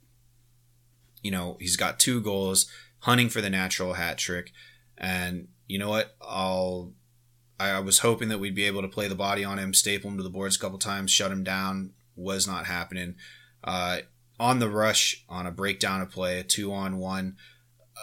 you 1.21 1.29
know, 1.29 1.57
he's 1.59 1.75
got 1.75 1.99
two 1.99 2.21
goals, 2.21 2.65
hunting 2.99 3.27
for 3.27 3.41
the 3.41 3.49
natural 3.49 3.93
hat 3.93 4.17
trick, 4.17 4.53
and 4.97 5.49
you 5.67 5.77
know 5.77 5.89
what? 5.89 6.15
I'll 6.21 6.93
I 7.59 7.79
was 7.79 7.99
hoping 7.99 8.29
that 8.29 8.39
we'd 8.39 8.55
be 8.55 8.65
able 8.65 8.81
to 8.81 8.87
play 8.87 9.07
the 9.07 9.15
body 9.15 9.43
on 9.43 9.59
him, 9.59 9.73
staple 9.73 10.09
him 10.09 10.17
to 10.17 10.23
the 10.23 10.29
boards 10.29 10.55
a 10.55 10.59
couple 10.59 10.77
times, 10.77 11.11
shut 11.11 11.31
him 11.31 11.43
down. 11.43 11.91
Was 12.15 12.47
not 12.47 12.65
happening. 12.65 13.15
Uh, 13.63 13.99
on 14.39 14.59
the 14.59 14.69
rush, 14.69 15.25
on 15.27 15.45
a 15.45 15.51
breakdown 15.51 16.01
of 16.01 16.11
play, 16.11 16.39
a 16.39 16.43
two 16.43 16.73
on 16.73 16.97
one, 16.97 17.35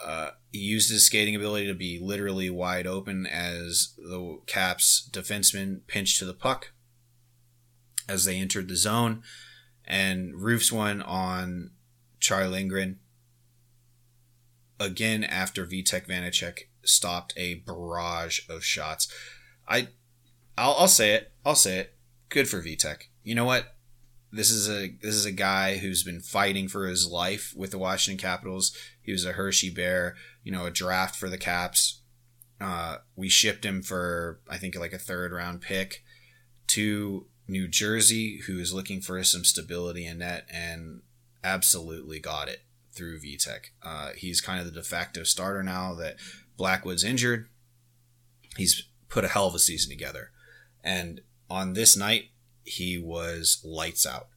uh, 0.05 0.31
he 0.51 0.59
used 0.59 0.91
his 0.91 1.07
skating 1.07 1.35
ability 1.35 1.67
to 1.67 1.75
be 1.75 1.99
literally 1.99 2.51
wide 2.51 2.87
open 2.87 3.27
as 3.27 3.95
the 3.97 4.41
Caps 4.47 5.09
defenseman 5.13 5.81
pinched 5.87 6.19
to 6.19 6.25
the 6.27 6.35
puck 6.35 6.72
as 8.09 8.25
they 8.25 8.37
entered 8.37 8.69
the 8.69 8.77
zone. 8.77 9.23
And 9.85 10.35
roofs 10.37 10.71
one 10.71 11.03
on 11.03 11.71
Charlie 12.21 12.49
Lindgren. 12.49 12.99
Again, 14.79 15.25
after 15.25 15.67
Vitek 15.67 16.07
Vanecek 16.07 16.61
stopped 16.85 17.35
a 17.37 17.55
barrage 17.55 18.41
of 18.49 18.65
shots. 18.65 19.13
I, 19.69 19.89
I'll, 20.57 20.75
I'll 20.79 20.89
say 20.89 21.15
it. 21.15 21.33
I'll 21.45 21.55
say 21.55 21.79
it. 21.79 21.95
Good 22.29 22.49
for 22.49 22.63
Vitek. 22.63 23.05
You 23.23 23.35
know 23.35 23.45
what? 23.45 23.75
This 24.35 24.51
is 24.51 24.69
a 24.69 24.89
this 25.03 25.15
is 25.15 25.27
a 25.27 25.33
guy 25.33 25.77
who's 25.77 26.03
been 26.03 26.21
fighting 26.21 26.67
for 26.67 26.87
his 26.87 27.07
life 27.07 27.53
with 27.55 27.71
the 27.71 27.79
Washington 27.79 28.21
Capitals. 28.21 28.75
He 29.03 29.13
was 29.13 29.27
a 29.27 29.33
Hershey 29.33 29.69
Bear, 29.69 30.17
you 30.43 30.51
know, 30.51 30.65
a 30.65 30.71
draft 30.71 31.17
for 31.17 31.29
the 31.29 31.37
Caps. 31.37 32.01
Uh, 32.59 32.99
we 33.15 33.29
shipped 33.29 33.67
him 33.67 33.83
for 33.83 34.41
I 34.49 34.57
think 34.57 34.75
like 34.75 34.95
a 34.95 34.99
third 34.99 35.33
round 35.33 35.61
pick 35.61 36.03
to 36.69 37.27
New 37.49 37.69
Jersey, 37.69 38.39
who 38.47 38.59
is 38.59 38.73
looking 38.73 39.01
for 39.01 39.23
some 39.25 39.45
stability 39.45 40.07
in 40.07 40.19
net, 40.19 40.47
and 40.51 41.03
absolutely 41.45 42.19
got 42.21 42.49
it 42.49 42.63
through 42.93 43.21
Vitek. 43.21 43.71
Uh, 43.83 44.11
he's 44.17 44.41
kind 44.41 44.61
of 44.61 44.67
the 44.67 44.73
de 44.73 44.83
facto 44.83 45.23
starter 45.23 45.63
now 45.63 45.95
that 45.95 46.17
Blackwood's 46.57 47.05
injured. 47.05 47.49
He's 48.57 48.87
put 49.09 49.25
a 49.25 49.29
hell 49.29 49.47
of 49.47 49.55
a 49.55 49.59
season 49.59 49.91
together, 49.91 50.31
and 50.85 51.21
on 51.49 51.73
this 51.73 51.97
night 51.97 52.31
he 52.65 52.99
was 52.99 53.61
lights 53.65 54.07
out. 54.07 54.29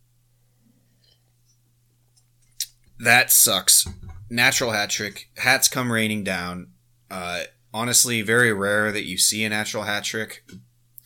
That 2.99 3.31
sucks. 3.31 3.87
Natural 4.29 4.71
hat 4.71 4.89
trick. 4.89 5.29
Hats 5.37 5.67
come 5.67 5.91
raining 5.91 6.23
down. 6.23 6.71
Uh, 7.11 7.43
honestly, 7.73 8.21
very 8.21 8.53
rare 8.53 8.91
that 8.91 9.05
you 9.05 9.17
see 9.17 9.43
a 9.43 9.49
natural 9.49 9.83
hat 9.83 10.05
trick. 10.05 10.43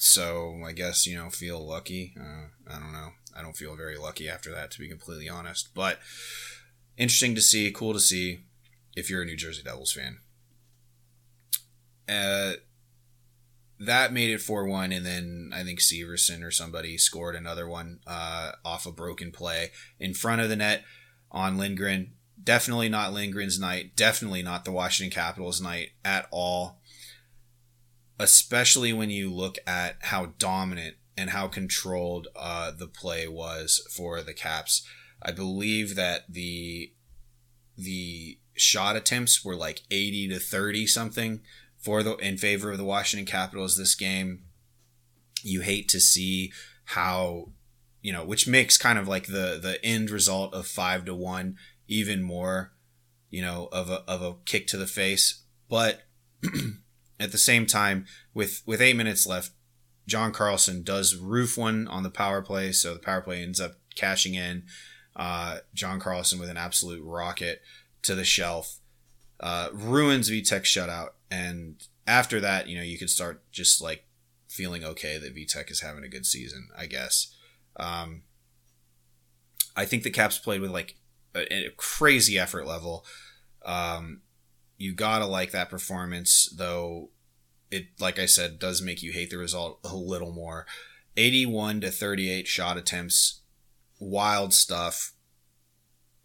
So 0.02 0.62
I 0.66 0.72
guess 0.72 1.06
you 1.06 1.18
know 1.18 1.30
feel 1.30 1.60
lucky. 1.60 2.16
Uh, 2.18 2.48
I 2.74 2.80
don't 2.80 2.94
know. 2.94 3.10
I 3.36 3.42
don't 3.42 3.58
feel 3.58 3.76
very 3.76 3.98
lucky 3.98 4.30
after 4.30 4.50
that, 4.52 4.72
to 4.72 4.80
be 4.80 4.88
completely 4.88 5.28
honest. 5.28 5.70
But 5.76 6.00
interesting 6.98 7.36
to 7.36 7.42
see, 7.42 7.70
cool 7.72 7.92
to 7.92 8.00
see 8.00 8.40
if 8.96 9.10
you're 9.10 9.24
a 9.24 9.26
New 9.26 9.36
Jersey 9.36 9.62
Devils 9.62 9.92
fan. 9.92 10.20
Uh, 12.08 12.54
that 13.78 14.14
made 14.14 14.30
it 14.30 14.42
4 14.42 14.66
1, 14.66 14.94
and 14.94 15.06
then 15.06 15.52
I 15.54 15.64
think 15.64 15.80
Severson 15.80 16.44
or 16.44 16.52
somebody 16.52 16.98
scored 16.98 17.36
another 17.36 17.68
one 17.68 18.00
uh, 18.08 18.54
off 18.64 18.86
a 18.86 18.94
broken 18.94 19.34
play 19.34 19.72
in 20.00 20.14
front 20.14 20.40
of 20.40 20.48
the 20.48 20.56
net 20.56 20.86
on 21.30 21.58
Lindgren. 21.58 22.14
Definitely 22.42 22.88
not 22.88 23.12
Lindgren's 23.12 23.60
night. 23.60 23.98
Definitely 23.98 24.44
not 24.44 24.64
the 24.64 24.72
Washington 24.72 25.14
Capitals 25.14 25.60
night 25.60 25.90
at 26.06 26.30
all. 26.32 26.79
Especially 28.20 28.92
when 28.92 29.10
you 29.10 29.34
look 29.34 29.58
at 29.66 29.96
how 30.02 30.34
dominant 30.38 30.98
and 31.18 31.32
how 31.32 31.48
controlled 31.48 32.28
uh, 32.36 32.72
the 32.72 32.88
play 32.88 33.28
was 33.28 33.86
for 33.96 34.22
the 34.22 34.34
Caps. 34.34 34.86
I 35.22 35.32
believe 35.32 35.96
that 35.96 36.24
the 36.30 36.94
the 37.78 38.40
shot 38.56 38.98
attempts 38.98 39.44
were 39.44 39.56
like 39.56 39.84
80 39.90 40.30
to 40.30 40.40
30 40.40 40.86
something 40.86 41.42
for 41.78 42.04
the 42.04 42.18
in 42.18 42.38
favor 42.38 42.72
of 42.72 42.78
the 42.78 42.84
Washington 42.84 43.26
Capitals 43.26 43.78
this 43.78 43.96
game. 43.96 44.44
You 45.42 45.62
hate 45.62 45.88
to 45.90 46.00
see 46.00 46.52
how 46.86 47.54
you 48.02 48.14
know, 48.14 48.24
which 48.24 48.48
makes 48.48 48.78
kind 48.78 48.98
of 48.98 49.08
like 49.08 49.28
the 49.28 49.60
the 49.62 49.78
end 49.84 50.10
result 50.10 50.54
of 50.54 50.68
five 50.68 51.06
to 51.06 51.16
one 51.16 51.58
even 51.88 52.22
more, 52.22 52.72
you 53.30 53.42
know, 53.42 53.68
of 53.72 53.90
a 53.90 54.04
of 54.08 54.22
a 54.22 54.36
kick 54.46 54.68
to 54.68 54.78
the 54.78 54.88
face. 54.88 55.44
But 55.70 56.04
at 57.20 57.32
the 57.32 57.38
same 57.38 57.66
time, 57.66 58.06
with 58.34 58.62
with 58.66 58.82
eight 58.82 58.96
minutes 58.96 59.28
left, 59.28 59.52
John 60.08 60.32
Carlson 60.32 60.84
does 60.84 61.16
roof 61.16 61.58
one 61.58 61.88
on 61.88 62.04
the 62.04 62.10
power 62.10 62.42
play, 62.42 62.72
so 62.72 62.94
the 62.94 63.00
power 63.00 63.22
play 63.22 63.42
ends 63.42 63.60
up 63.60 63.74
cashing 63.96 64.36
in. 64.36 64.64
Uh, 65.16 65.60
John 65.74 66.00
Carlson 66.00 66.40
with 66.40 66.50
an 66.50 66.58
absolute 66.58 67.04
rocket 67.04 67.62
to 68.04 68.16
the 68.16 68.24
shelf, 68.24 68.80
uh, 69.40 69.70
ruins 69.74 70.30
Vitek 70.30 70.64
shutout, 70.64 71.10
and 71.30 71.86
after 72.08 72.40
that, 72.40 72.68
you 72.68 72.78
know, 72.78 72.84
you 72.84 72.98
could 72.98 73.10
start 73.10 73.44
just 73.52 73.82
like 73.82 74.06
feeling 74.48 74.84
okay 74.84 75.18
that 75.18 75.36
Vitek 75.36 75.70
is 75.70 75.82
having 75.82 76.04
a 76.04 76.10
good 76.10 76.26
season, 76.26 76.70
I 76.78 76.88
guess. 76.88 77.36
Um, 77.76 78.24
I 79.76 79.86
think 79.86 80.04
the 80.04 80.10
Caps 80.10 80.40
played 80.40 80.62
with 80.62 80.72
like 80.72 80.96
a, 81.36 81.68
a 81.68 81.70
crazy 81.78 82.40
effort 82.40 82.66
level. 82.66 83.06
Um, 83.66 84.22
you 84.80 84.94
gotta 84.94 85.28
like 85.28 85.52
that 85.52 85.70
performance, 85.70 86.52
though. 86.56 87.12
It, 87.70 87.90
like 88.00 88.18
I 88.18 88.26
said, 88.26 88.58
does 88.58 88.82
make 88.82 89.04
you 89.04 89.12
hate 89.12 89.30
the 89.30 89.38
result 89.38 89.80
a 89.84 89.96
little 89.96 90.32
more. 90.32 90.66
81 91.16 91.82
to 91.82 91.92
38 91.92 92.48
shot 92.48 92.78
attempts, 92.78 93.42
wild 94.00 94.56
stuff. 94.56 95.14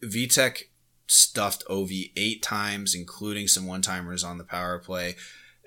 Vitek 0.03 0.63
stuffed 1.07 1.63
OV 1.69 1.91
eight 2.17 2.43
times, 2.43 2.95
including 2.95 3.47
some 3.47 3.67
one 3.67 3.83
timers 3.83 4.25
on 4.25 4.39
the 4.39 4.45
power 4.45 4.79
play 4.79 5.17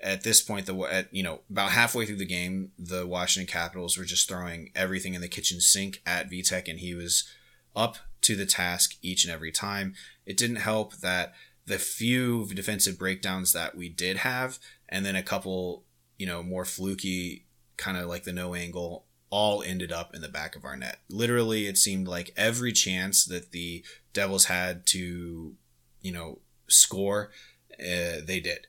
at 0.02 0.22
this 0.22 0.40
point, 0.40 0.66
the 0.66 0.76
at 0.82 1.12
you 1.12 1.22
know 1.22 1.40
about 1.50 1.70
halfway 1.70 2.06
through 2.06 2.16
the 2.16 2.26
game, 2.26 2.72
the 2.78 3.06
Washington 3.06 3.50
Capitals 3.50 3.98
were 3.98 4.04
just 4.04 4.28
throwing 4.28 4.70
everything 4.74 5.14
in 5.14 5.20
the 5.20 5.28
kitchen 5.28 5.60
sink 5.60 6.00
at 6.06 6.30
Vitek, 6.30 6.68
and 6.68 6.78
he 6.78 6.94
was 6.94 7.28
up 7.74 7.96
to 8.22 8.36
the 8.36 8.46
task 8.46 8.96
each 9.02 9.24
and 9.24 9.32
every 9.32 9.52
time. 9.52 9.94
It 10.26 10.36
didn't 10.36 10.56
help 10.56 10.96
that 10.98 11.34
the 11.68 11.78
few 11.78 12.46
defensive 12.46 12.98
breakdowns 12.98 13.52
that 13.52 13.76
we 13.76 13.88
did 13.88 14.18
have, 14.18 14.58
and 14.88 15.04
then 15.04 15.16
a 15.16 15.22
couple, 15.22 15.84
you 16.16 16.26
know, 16.26 16.42
more 16.42 16.64
fluky, 16.64 17.44
kind 17.76 17.96
of 17.96 18.08
like 18.08 18.24
the 18.24 18.32
no 18.32 18.54
angle, 18.54 19.04
all 19.30 19.62
ended 19.62 19.92
up 19.92 20.14
in 20.14 20.22
the 20.22 20.28
back 20.28 20.56
of 20.56 20.64
our 20.64 20.76
net. 20.76 21.00
Literally, 21.10 21.66
it 21.66 21.76
seemed 21.76 22.08
like 22.08 22.32
every 22.36 22.72
chance 22.72 23.24
that 23.26 23.52
the 23.52 23.84
Devils 24.12 24.46
had 24.46 24.86
to, 24.86 25.54
you 26.00 26.12
know, 26.12 26.38
score, 26.66 27.30
uh, 27.78 28.24
they 28.24 28.40
did. 28.42 28.66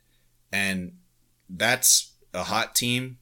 And 0.51 0.97
that's 1.49 2.13
a 2.33 2.43
hot 2.43 2.75
team 2.75 3.17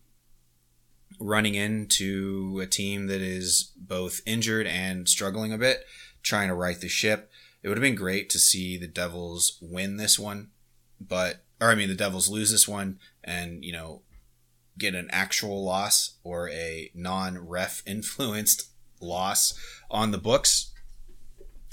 running 1.19 1.55
into 1.55 2.59
a 2.61 2.67
team 2.67 3.07
that 3.07 3.21
is 3.21 3.71
both 3.75 4.21
injured 4.25 4.67
and 4.67 5.07
struggling 5.07 5.53
a 5.53 5.57
bit, 5.57 5.85
trying 6.23 6.47
to 6.47 6.53
right 6.53 6.79
the 6.79 6.89
ship. 6.89 7.31
It 7.67 7.71
would 7.71 7.79
have 7.79 7.83
been 7.83 7.95
great 7.95 8.29
to 8.29 8.39
see 8.39 8.77
the 8.77 8.87
Devils 8.87 9.57
win 9.61 9.97
this 9.97 10.17
one, 10.17 10.51
but 11.01 11.43
or 11.59 11.69
I 11.69 11.75
mean 11.75 11.89
the 11.89 11.95
Devils 11.95 12.29
lose 12.29 12.49
this 12.49 12.65
one 12.65 12.97
and, 13.25 13.61
you 13.61 13.73
know, 13.73 14.03
get 14.77 14.95
an 14.95 15.09
actual 15.11 15.65
loss 15.65 16.15
or 16.23 16.47
a 16.49 16.89
non-ref 16.95 17.83
influenced 17.85 18.69
loss 19.01 19.53
on 19.91 20.11
the 20.11 20.17
books. 20.17 20.71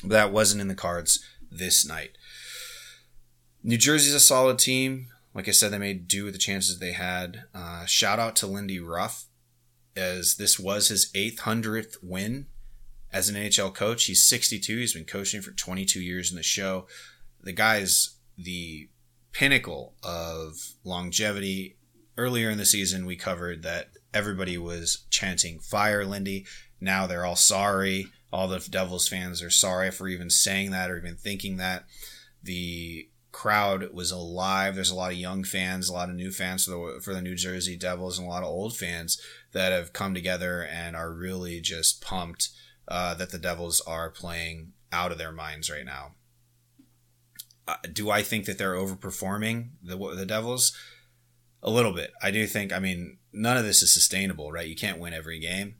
That 0.02 0.32
wasn't 0.32 0.62
in 0.62 0.66
the 0.66 0.74
cards 0.74 1.24
this 1.48 1.86
night. 1.86 2.18
New 3.62 3.78
Jersey's 3.78 4.14
a 4.14 4.18
solid 4.18 4.58
team. 4.58 5.06
Like 5.32 5.46
I 5.46 5.52
said, 5.52 5.70
they 5.70 5.78
made 5.78 6.08
do 6.08 6.24
with 6.24 6.32
the 6.32 6.40
chances 6.40 6.80
they 6.80 6.90
had. 6.90 7.44
Uh, 7.54 7.84
shout 7.84 8.18
out 8.18 8.34
to 8.36 8.48
Lindy 8.48 8.80
Ruff, 8.80 9.26
as 9.94 10.38
this 10.38 10.58
was 10.58 10.88
his 10.88 11.12
800th 11.12 11.98
win 12.02 12.46
as 13.14 13.28
an 13.28 13.36
NHL 13.36 13.72
coach. 13.72 14.04
He's 14.04 14.24
62. 14.24 14.76
He's 14.76 14.92
been 14.92 15.04
coaching 15.04 15.40
for 15.40 15.52
22 15.52 16.00
years 16.00 16.30
in 16.30 16.36
the 16.36 16.42
show. 16.42 16.88
The 17.40 17.52
guy 17.52 17.76
is 17.76 18.16
the 18.36 18.88
pinnacle 19.32 19.94
of 20.02 20.56
longevity. 20.82 21.76
Earlier 22.18 22.50
in 22.50 22.58
the 22.58 22.66
season, 22.66 23.06
we 23.06 23.16
covered 23.16 23.62
that 23.62 23.90
everybody 24.12 24.58
was 24.58 25.06
chanting 25.10 25.60
"Fire 25.60 26.04
Lindy." 26.04 26.46
Now 26.80 27.06
they're 27.06 27.24
all 27.24 27.36
sorry. 27.36 28.08
All 28.32 28.48
the 28.48 28.58
Devils 28.58 29.08
fans 29.08 29.42
are 29.42 29.50
sorry 29.50 29.90
for 29.92 30.08
even 30.08 30.28
saying 30.28 30.72
that 30.72 30.90
or 30.90 30.98
even 30.98 31.16
thinking 31.16 31.56
that. 31.58 31.86
The 32.42 33.08
crowd 33.30 33.92
was 33.92 34.10
alive. 34.10 34.74
There's 34.74 34.90
a 34.90 34.94
lot 34.94 35.12
of 35.12 35.18
young 35.18 35.44
fans, 35.44 35.88
a 35.88 35.92
lot 35.92 36.08
of 36.08 36.14
new 36.16 36.30
fans 36.30 36.64
for 36.64 36.70
the 36.70 37.00
for 37.00 37.14
the 37.14 37.22
New 37.22 37.36
Jersey 37.36 37.76
Devils, 37.76 38.18
and 38.18 38.26
a 38.26 38.30
lot 38.30 38.42
of 38.42 38.48
old 38.48 38.76
fans 38.76 39.20
that 39.52 39.72
have 39.72 39.92
come 39.92 40.14
together 40.14 40.62
and 40.64 40.96
are 40.96 41.12
really 41.12 41.60
just 41.60 42.00
pumped 42.00 42.50
uh, 42.88 43.14
that 43.14 43.30
the 43.30 43.38
Devils 43.38 43.80
are 43.86 44.10
playing 44.10 44.72
out 44.92 45.12
of 45.12 45.18
their 45.18 45.32
minds 45.32 45.70
right 45.70 45.84
now. 45.84 46.14
Uh, 47.66 47.76
do 47.92 48.10
I 48.10 48.22
think 48.22 48.44
that 48.44 48.58
they're 48.58 48.74
overperforming 48.74 49.70
the 49.82 49.96
the 50.14 50.26
Devils? 50.26 50.76
A 51.62 51.70
little 51.70 51.94
bit. 51.94 52.12
I 52.22 52.30
do 52.30 52.46
think. 52.46 52.72
I 52.74 52.78
mean, 52.78 53.18
none 53.32 53.56
of 53.56 53.64
this 53.64 53.82
is 53.82 53.92
sustainable, 53.92 54.52
right? 54.52 54.68
You 54.68 54.76
can't 54.76 55.00
win 55.00 55.14
every 55.14 55.38
game, 55.38 55.76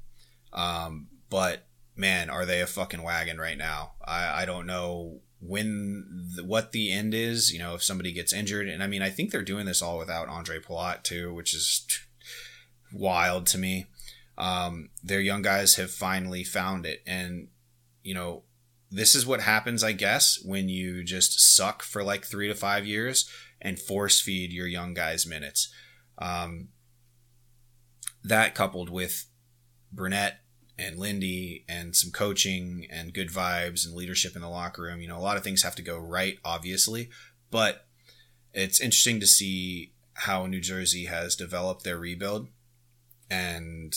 um, 0.53 1.09
but 1.29 1.67
man, 1.97 2.31
are 2.31 2.47
they 2.47 2.61
a 2.61 2.67
fucking 2.67 3.03
wagon 3.03 3.39
right 3.39 3.59
now? 3.59 3.93
I, 4.05 4.43
I 4.43 4.45
don't 4.47 4.67
know 4.67 5.21
when 5.41 6.33
the, 6.37 6.45
what 6.45 6.73
the 6.73 6.93
end 6.93 7.15
is, 7.15 7.53
you 7.53 7.59
know, 7.59 7.75
if 7.75 7.83
somebody 7.83 8.13
gets 8.13 8.33
injured. 8.33 8.69
And 8.69 8.83
I 8.83 8.87
mean, 8.87 9.03
I 9.03 9.11
think 9.11 9.31
they're 9.31 9.43
doing 9.43 9.67
this 9.67 9.83
all 9.83 9.99
without 9.99 10.29
Ondrej 10.29 10.65
Palat 10.65 11.03
too, 11.03 11.35
which 11.35 11.55
is 11.55 11.87
wild 12.93 13.47
to 13.49 13.59
me. 13.59 13.87
Um, 14.37 14.91
their 15.03 15.21
young 15.21 15.43
guys 15.43 15.77
have 15.77 15.91
finally 15.91 16.45
found 16.45 16.87
it. 16.87 17.03
And, 17.07 17.49
you 18.03 18.15
know, 18.15 18.43
this 18.91 19.15
is 19.15 19.27
what 19.27 19.41
happens, 19.41 19.83
I 19.83 19.93
guess, 19.93 20.39
when 20.45 20.69
you 20.69 21.05
just 21.05 21.41
suck 21.57 21.83
for 21.83 22.03
like 22.03 22.25
three 22.25 22.49
to 22.49 22.55
five 22.55 22.87
years 22.87 23.29
and 23.61 23.79
force 23.79 24.21
feed 24.21 24.53
your 24.53 24.67
young 24.67 24.95
guys 24.95 25.27
minutes. 25.27 25.73
Um, 26.19 26.69
that 28.23 28.55
coupled 28.55 28.91
with 28.91 29.27
Brunette 29.93 30.41
and 30.79 30.99
Lindy 30.99 31.65
and 31.69 31.95
some 31.95 32.11
coaching 32.11 32.87
and 32.91 33.15
good 33.15 33.31
vibes 33.31 33.87
and 33.87 33.95
leadership 33.95 34.35
in 34.35 34.43
the 34.43 34.49
locker 34.49 34.83
room. 34.83 35.01
You 35.01 35.09
know, 35.09 35.19
a 35.19 35.21
lot 35.21 35.37
of 35.37 35.45
things 35.45 35.63
have 35.63 35.77
to 35.77 35.83
go 35.83 35.99
right, 35.99 36.39
obviously, 36.45 37.11
but 37.51 37.87
it's 38.53 38.81
interesting 38.81 39.21
to 39.21 39.27
see 39.27 39.93
how 40.15 40.47
New 40.47 40.61
Jersey 40.61 41.07
has 41.07 41.37
developed 41.37 41.85
their 41.85 41.99
rebuild. 41.99 42.49
And, 43.31 43.95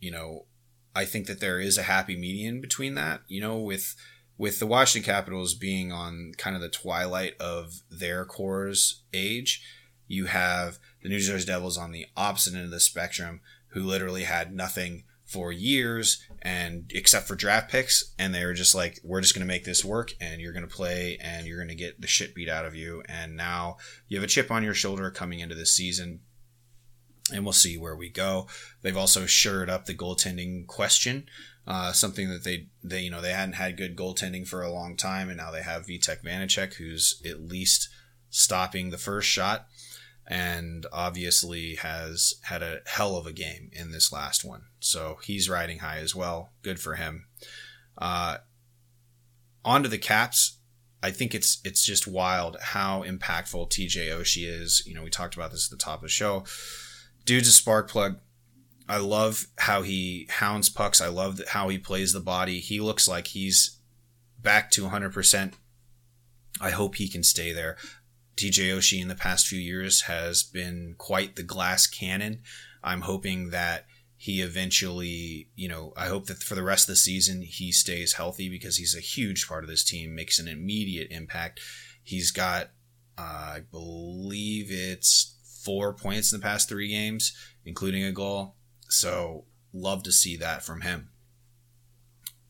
you 0.00 0.10
know, 0.10 0.46
I 0.94 1.04
think 1.04 1.26
that 1.26 1.40
there 1.40 1.60
is 1.60 1.76
a 1.76 1.82
happy 1.82 2.16
median 2.16 2.60
between 2.60 2.94
that, 2.94 3.20
you 3.28 3.40
know, 3.40 3.58
with 3.58 3.94
with 4.38 4.58
the 4.58 4.66
Washington 4.66 5.10
Capitals 5.10 5.54
being 5.54 5.92
on 5.92 6.32
kind 6.36 6.56
of 6.56 6.62
the 6.62 6.68
twilight 6.68 7.34
of 7.40 7.82
their 7.90 8.24
core's 8.24 9.02
age, 9.14 9.62
you 10.06 10.26
have 10.26 10.78
the 11.02 11.08
New 11.08 11.18
Jersey 11.18 11.46
Devils 11.46 11.78
on 11.78 11.92
the 11.92 12.06
opposite 12.16 12.54
end 12.54 12.64
of 12.64 12.70
the 12.70 12.80
spectrum, 12.80 13.40
who 13.68 13.82
literally 13.82 14.24
had 14.24 14.54
nothing 14.54 15.04
for 15.26 15.50
years 15.50 16.22
and 16.40 16.90
except 16.94 17.26
for 17.26 17.34
draft 17.34 17.68
picks 17.68 18.14
and 18.16 18.32
they 18.32 18.44
were 18.44 18.54
just 18.54 18.76
like 18.76 19.00
we're 19.02 19.20
just 19.20 19.34
going 19.34 19.44
to 19.44 19.52
make 19.52 19.64
this 19.64 19.84
work 19.84 20.12
and 20.20 20.40
you're 20.40 20.52
going 20.52 20.66
to 20.66 20.72
play 20.72 21.18
and 21.20 21.46
you're 21.46 21.58
going 21.58 21.68
to 21.68 21.74
get 21.74 22.00
the 22.00 22.06
shit 22.06 22.32
beat 22.32 22.48
out 22.48 22.64
of 22.64 22.76
you 22.76 23.02
and 23.08 23.36
now 23.36 23.76
you 24.06 24.16
have 24.16 24.22
a 24.22 24.28
chip 24.28 24.52
on 24.52 24.62
your 24.62 24.72
shoulder 24.72 25.10
coming 25.10 25.40
into 25.40 25.56
this 25.56 25.74
season 25.74 26.20
and 27.32 27.44
we'll 27.44 27.52
see 27.52 27.76
where 27.76 27.96
we 27.96 28.08
go 28.08 28.46
they've 28.82 28.96
also 28.96 29.26
shored 29.26 29.70
up 29.70 29.86
the 29.86 29.94
goaltending 29.94 30.66
question 30.66 31.26
uh, 31.66 31.90
something 31.92 32.28
that 32.28 32.44
they 32.44 32.68
they 32.84 33.00
you 33.00 33.10
know 33.10 33.20
they 33.20 33.32
hadn't 33.32 33.54
had 33.54 33.76
good 33.76 33.96
goaltending 33.96 34.46
for 34.46 34.62
a 34.62 34.72
long 34.72 34.96
time 34.96 35.28
and 35.28 35.38
now 35.38 35.50
they 35.50 35.62
have 35.62 35.86
Vitek 35.86 36.22
Vanecek 36.22 36.74
who's 36.74 37.20
at 37.24 37.40
least 37.40 37.88
stopping 38.30 38.90
the 38.90 38.98
first 38.98 39.28
shot 39.28 39.66
and 40.26 40.86
obviously 40.92 41.76
has 41.76 42.34
had 42.42 42.62
a 42.62 42.80
hell 42.86 43.16
of 43.16 43.26
a 43.26 43.32
game 43.32 43.70
in 43.72 43.92
this 43.92 44.12
last 44.12 44.44
one. 44.44 44.62
So 44.80 45.18
he's 45.22 45.48
riding 45.48 45.78
high 45.78 45.98
as 45.98 46.14
well. 46.14 46.52
Good 46.62 46.80
for 46.80 46.96
him. 46.96 47.26
Uh, 47.96 48.38
on 49.64 49.82
to 49.82 49.88
the 49.88 49.98
Caps. 49.98 50.58
I 51.02 51.10
think 51.10 51.34
it's 51.34 51.60
it's 51.64 51.84
just 51.84 52.06
wild 52.08 52.56
how 52.60 53.04
impactful 53.04 53.70
TJ 53.70 54.08
Oshie 54.08 54.48
is. 54.48 54.82
You 54.86 54.94
know, 54.94 55.02
we 55.02 55.10
talked 55.10 55.36
about 55.36 55.52
this 55.52 55.70
at 55.70 55.78
the 55.78 55.82
top 55.82 55.98
of 55.98 56.02
the 56.02 56.08
show. 56.08 56.44
Dude's 57.26 57.48
a 57.48 57.52
spark 57.52 57.90
plug. 57.90 58.20
I 58.88 58.98
love 58.98 59.48
how 59.58 59.82
he 59.82 60.28
hounds 60.30 60.68
pucks. 60.68 61.00
I 61.00 61.08
love 61.08 61.40
how 61.48 61.68
he 61.68 61.76
plays 61.76 62.12
the 62.12 62.20
body. 62.20 62.60
He 62.60 62.80
looks 62.80 63.08
like 63.08 63.26
he's 63.26 63.78
back 64.40 64.70
to 64.70 64.84
100%. 64.84 65.54
I 66.60 66.70
hope 66.70 66.94
he 66.94 67.08
can 67.08 67.24
stay 67.24 67.52
there. 67.52 67.76
TJ 68.36 68.76
Oshie 68.76 69.02
in 69.02 69.08
the 69.08 69.16
past 69.16 69.48
few 69.48 69.58
years 69.58 70.02
has 70.02 70.44
been 70.44 70.94
quite 70.98 71.34
the 71.34 71.42
glass 71.42 71.88
cannon. 71.88 72.42
I'm 72.84 73.00
hoping 73.00 73.50
that 73.50 73.86
he 74.16 74.40
eventually, 74.40 75.48
you 75.56 75.68
know, 75.68 75.92
I 75.96 76.06
hope 76.06 76.26
that 76.26 76.42
for 76.42 76.54
the 76.54 76.62
rest 76.62 76.84
of 76.84 76.92
the 76.92 76.96
season 76.96 77.42
he 77.42 77.72
stays 77.72 78.14
healthy 78.14 78.48
because 78.48 78.76
he's 78.76 78.96
a 78.96 79.00
huge 79.00 79.48
part 79.48 79.64
of 79.64 79.68
this 79.68 79.84
team, 79.84 80.14
makes 80.14 80.38
an 80.38 80.48
immediate 80.48 81.08
impact. 81.10 81.60
He's 82.04 82.30
got, 82.30 82.70
uh, 83.18 83.56
I 83.56 83.62
believe 83.70 84.68
it's 84.70 85.35
four 85.66 85.92
points 85.92 86.32
in 86.32 86.40
the 86.40 86.42
past 86.42 86.68
three 86.68 86.88
games, 86.88 87.36
including 87.66 88.04
a 88.04 88.12
goal. 88.12 88.54
So 88.88 89.44
love 89.74 90.02
to 90.04 90.12
see 90.12 90.38
that 90.38 90.64
from 90.64 90.80
him 90.80 91.10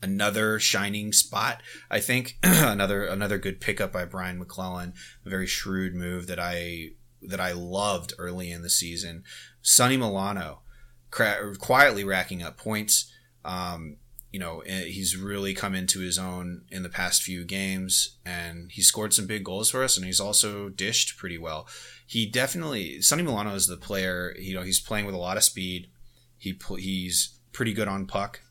another 0.03 0.59
shining 0.59 1.13
spot. 1.13 1.63
I 1.91 2.01
think 2.01 2.39
another 2.43 3.05
another 3.05 3.39
good 3.39 3.61
pickup 3.61 3.93
by 3.93 4.05
Brian 4.05 4.39
MacLellan. 4.39 4.95
a 5.25 5.29
very 5.29 5.47
shrewd 5.47 5.95
move 5.95 6.27
that 6.27 6.39
I 6.39 6.91
that 7.23 7.41
I 7.41 7.53
loved 7.53 8.15
early 8.19 8.51
in 8.51 8.63
the 8.63 8.71
season. 8.71 9.25
Sonny 9.63 9.97
Milano, 9.97 10.63
quietly 11.11 12.05
racking 12.05 12.43
up 12.43 12.57
points. 12.57 13.13
Um, 13.45 13.97
you 14.37 14.41
know, 14.41 14.61
eh, 14.67 14.85
he's 14.85 15.17
really 15.17 15.55
come 15.55 15.75
into 15.75 16.01
his 16.01 16.19
own 16.19 16.67
in 16.71 16.83
the 16.83 16.91
past 16.91 17.23
few 17.23 17.43
games, 17.43 18.19
and 18.23 18.71
he 18.71 18.83
scored 18.83 19.15
some 19.15 19.27
big 19.27 19.45
goals 19.45 19.71
for 19.71 19.83
us, 19.83 19.97
and 19.97 20.05
he's 20.05 20.21
also 20.21 20.69
dished 20.69 21.17
pretty 21.17 21.39
well. 21.39 21.67
He 22.07 22.27
definitely 22.27 23.01
Sonny 23.01 23.23
Milano 23.23 23.55
is 23.55 23.67
the 23.67 23.79
player. 23.79 24.37
You 24.39 24.55
know, 24.55 24.61
he's 24.61 24.79
playing 24.79 25.07
with 25.07 25.15
a 25.15 25.19
lot 25.19 25.39
of 25.39 25.43
speed. 25.43 25.89
He 26.37 26.55
he's 26.77 27.39
pretty 27.51 27.73
good 27.73 27.89
on 27.89 28.05
puck 28.05 28.43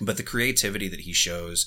but 0.00 0.18
the 0.18 0.22
creativity 0.22 0.86
that 0.86 1.00
he 1.00 1.12
shows 1.12 1.66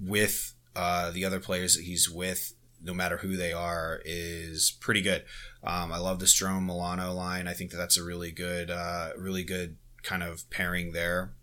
with 0.00 0.54
uh, 0.74 1.10
the 1.10 1.26
other 1.26 1.40
players 1.40 1.76
that 1.76 1.84
he's 1.84 2.08
with, 2.08 2.54
no 2.82 2.94
matter 2.94 3.18
who 3.18 3.36
they 3.36 3.52
are, 3.52 4.00
is 4.06 4.74
pretty 4.80 5.02
good. 5.02 5.24
Um, 5.62 5.92
I 5.92 5.98
love 5.98 6.20
the 6.20 6.26
Strome 6.26 6.64
Milano 6.64 7.12
line. 7.12 7.46
I 7.46 7.52
think 7.52 7.70
that 7.72 7.76
that's 7.76 7.98
a 7.98 8.02
really 8.04 8.30
good, 8.30 8.70
uh, 8.70 9.10
really 9.18 9.44
good 9.44 9.76
kind 10.02 10.22
of 10.22 10.48
pairing 10.48 10.92
there 10.92 11.34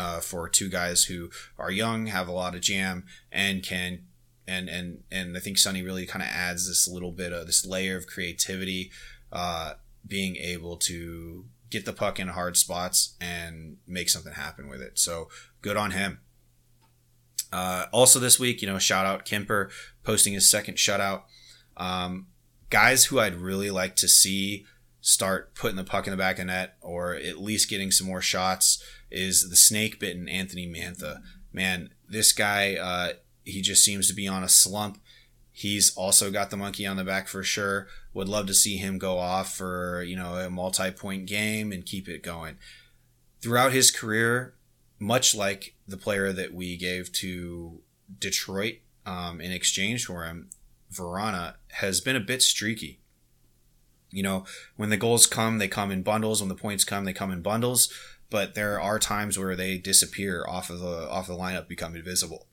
uh, 0.00 0.18
for 0.18 0.48
two 0.48 0.70
guys 0.70 1.04
who 1.04 1.28
are 1.58 1.70
young, 1.70 2.06
have 2.06 2.26
a 2.26 2.32
lot 2.32 2.54
of 2.54 2.62
jam, 2.62 3.04
and 3.30 3.62
can. 3.62 4.06
And, 4.46 4.68
and 4.68 5.02
and 5.12 5.36
I 5.36 5.40
think 5.40 5.58
Sonny 5.58 5.82
really 5.82 6.06
kind 6.06 6.22
of 6.22 6.28
adds 6.28 6.66
this 6.66 6.88
little 6.88 7.12
bit 7.12 7.32
of 7.32 7.46
this 7.46 7.66
layer 7.66 7.98
of 7.98 8.06
creativity, 8.06 8.90
uh, 9.30 9.74
being 10.04 10.36
able 10.36 10.76
to 10.78 11.44
get 11.68 11.84
the 11.84 11.92
puck 11.92 12.18
in 12.18 12.28
hard 12.28 12.56
spots 12.56 13.14
and 13.20 13.76
make 13.86 14.08
something 14.08 14.32
happen 14.32 14.68
with 14.68 14.80
it. 14.80 14.98
So 14.98 15.28
good 15.60 15.76
on 15.76 15.90
him. 15.90 16.20
Uh, 17.52 17.86
also 17.92 18.18
this 18.18 18.40
week, 18.40 18.62
you 18.62 18.68
know, 18.68 18.78
shout 18.78 19.06
out 19.06 19.26
Kuemper 19.26 19.70
posting 20.02 20.32
his 20.32 20.50
second 20.50 20.78
shutout. 20.78 21.24
Um, 21.76 22.28
guys 22.70 23.04
who 23.04 23.20
I'd 23.20 23.34
really 23.34 23.70
like 23.70 23.96
to 23.96 24.08
see 24.08 24.64
start 25.00 25.54
putting 25.54 25.76
the 25.76 25.84
puck 25.84 26.06
in 26.06 26.10
the 26.10 26.16
back 26.16 26.38
of 26.38 26.46
net 26.46 26.76
or 26.80 27.14
at 27.14 27.38
least 27.38 27.70
getting 27.70 27.90
some 27.90 28.06
more 28.06 28.22
shots 28.22 28.82
is 29.10 29.50
the 29.50 29.56
snake 29.56 29.98
bitten 29.98 30.28
Anthony 30.28 30.66
Mantha. 30.66 31.22
Man, 31.52 31.90
this 32.08 32.32
guy, 32.32 32.76
uh, 32.76 33.12
he 33.44 33.60
just 33.60 33.84
seems 33.84 34.06
to 34.08 34.14
be 34.14 34.28
on 34.28 34.44
a 34.44 34.48
slump. 34.48 35.00
He's 35.52 35.94
also 35.94 36.30
got 36.30 36.50
the 36.50 36.56
monkey 36.56 36.86
on 36.86 36.96
the 36.96 37.04
back 37.04 37.28
for 37.28 37.42
sure. 37.42 37.88
Would 38.14 38.28
love 38.28 38.46
to 38.46 38.54
see 38.54 38.76
him 38.76 38.98
go 38.98 39.18
off 39.18 39.54
for, 39.54 40.02
you 40.02 40.16
know, 40.16 40.34
a 40.34 40.48
multi 40.48 40.90
point 40.90 41.26
game 41.26 41.72
and 41.72 41.84
keep 41.84 42.08
it 42.08 42.22
going. 42.22 42.56
Throughout 43.40 43.72
his 43.72 43.90
career, 43.90 44.54
much 44.98 45.34
like 45.34 45.74
the 45.88 45.96
player 45.96 46.32
that 46.32 46.54
we 46.54 46.76
gave 46.76 47.12
to 47.14 47.80
Detroit 48.18 48.76
um, 49.06 49.40
in 49.40 49.50
exchange 49.50 50.06
for 50.06 50.24
him, 50.24 50.50
Vrana 50.92 51.54
has 51.72 52.00
been 52.00 52.16
a 52.16 52.20
bit 52.20 52.42
streaky. 52.42 53.00
You 54.10 54.22
know, 54.22 54.44
when 54.76 54.90
the 54.90 54.96
goals 54.96 55.26
come, 55.26 55.58
they 55.58 55.68
come 55.68 55.90
in 55.90 56.02
bundles. 56.02 56.40
When 56.40 56.48
the 56.48 56.54
points 56.54 56.84
come, 56.84 57.04
they 57.04 57.12
come 57.12 57.30
in 57.30 57.42
bundles. 57.42 57.92
But 58.30 58.54
there 58.54 58.80
are 58.80 58.98
times 58.98 59.38
where 59.38 59.56
they 59.56 59.76
disappear 59.76 60.44
off 60.48 60.70
of 60.70 60.80
the 60.80 61.08
off 61.10 61.26
the 61.26 61.34
lineup, 61.34 61.68
become 61.68 61.96
invisible. 61.96 62.46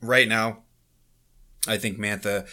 Right 0.00 0.26
now, 0.26 0.62
I 1.68 1.76
think 1.76 1.98
Mantha 1.98 2.48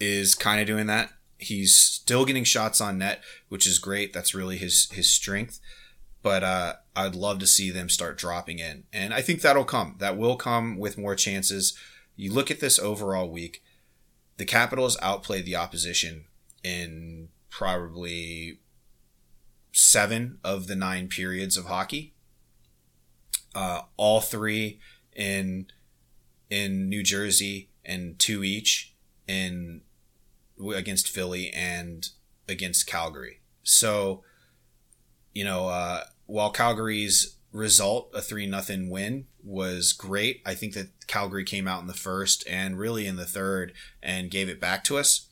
is 0.00 0.34
kind 0.34 0.60
of 0.60 0.66
doing 0.66 0.86
that. 0.86 1.10
He's 1.38 1.74
still 1.74 2.24
getting 2.24 2.44
shots 2.44 2.80
on 2.80 2.98
net, 2.98 3.22
which 3.48 3.66
is 3.66 3.78
great. 3.78 4.12
That's 4.12 4.34
really 4.34 4.56
his 4.56 4.88
his 4.92 5.12
strength. 5.12 5.60
But 6.22 6.42
uh, 6.42 6.74
I'd 6.96 7.14
love 7.14 7.38
to 7.40 7.46
see 7.46 7.70
them 7.70 7.88
start 7.88 8.18
dropping 8.18 8.58
in, 8.58 8.84
and 8.92 9.12
I 9.12 9.22
think 9.22 9.40
that'll 9.40 9.64
come. 9.64 9.96
That 9.98 10.16
will 10.16 10.36
come 10.36 10.78
with 10.78 10.98
more 10.98 11.14
chances. 11.14 11.76
You 12.16 12.32
look 12.32 12.50
at 12.50 12.60
this 12.60 12.78
overall 12.78 13.28
week. 13.30 13.62
The 14.36 14.44
Capitals 14.44 14.96
outplayed 15.02 15.44
the 15.44 15.56
opposition 15.56 16.24
in 16.62 17.28
probably 17.50 18.60
seven 19.78 20.38
of 20.42 20.66
the 20.66 20.74
nine 20.74 21.06
periods 21.06 21.56
of 21.56 21.66
hockey. 21.66 22.12
Uh, 23.54 23.82
all 23.96 24.20
three 24.20 24.80
in 25.14 25.66
in 26.50 26.88
New 26.88 27.02
Jersey 27.04 27.70
and 27.84 28.18
two 28.18 28.42
each 28.42 28.94
in 29.28 29.82
against 30.74 31.08
Philly 31.08 31.50
and 31.50 32.08
against 32.48 32.88
Calgary. 32.88 33.40
So, 33.62 34.24
you 35.32 35.44
know, 35.44 35.68
uh, 35.68 36.04
while 36.26 36.50
Calgary's 36.50 37.36
result, 37.52 38.10
a 38.14 38.20
three 38.20 38.46
nothing 38.46 38.90
win, 38.90 39.26
was 39.44 39.92
great, 39.92 40.42
I 40.44 40.54
think 40.54 40.74
that 40.74 40.88
Calgary 41.06 41.44
came 41.44 41.68
out 41.68 41.80
in 41.80 41.86
the 41.86 41.94
first 41.94 42.44
and 42.48 42.78
really 42.78 43.06
in 43.06 43.16
the 43.16 43.24
third 43.24 43.72
and 44.02 44.30
gave 44.30 44.48
it 44.48 44.60
back 44.60 44.82
to 44.84 44.98
us, 44.98 45.28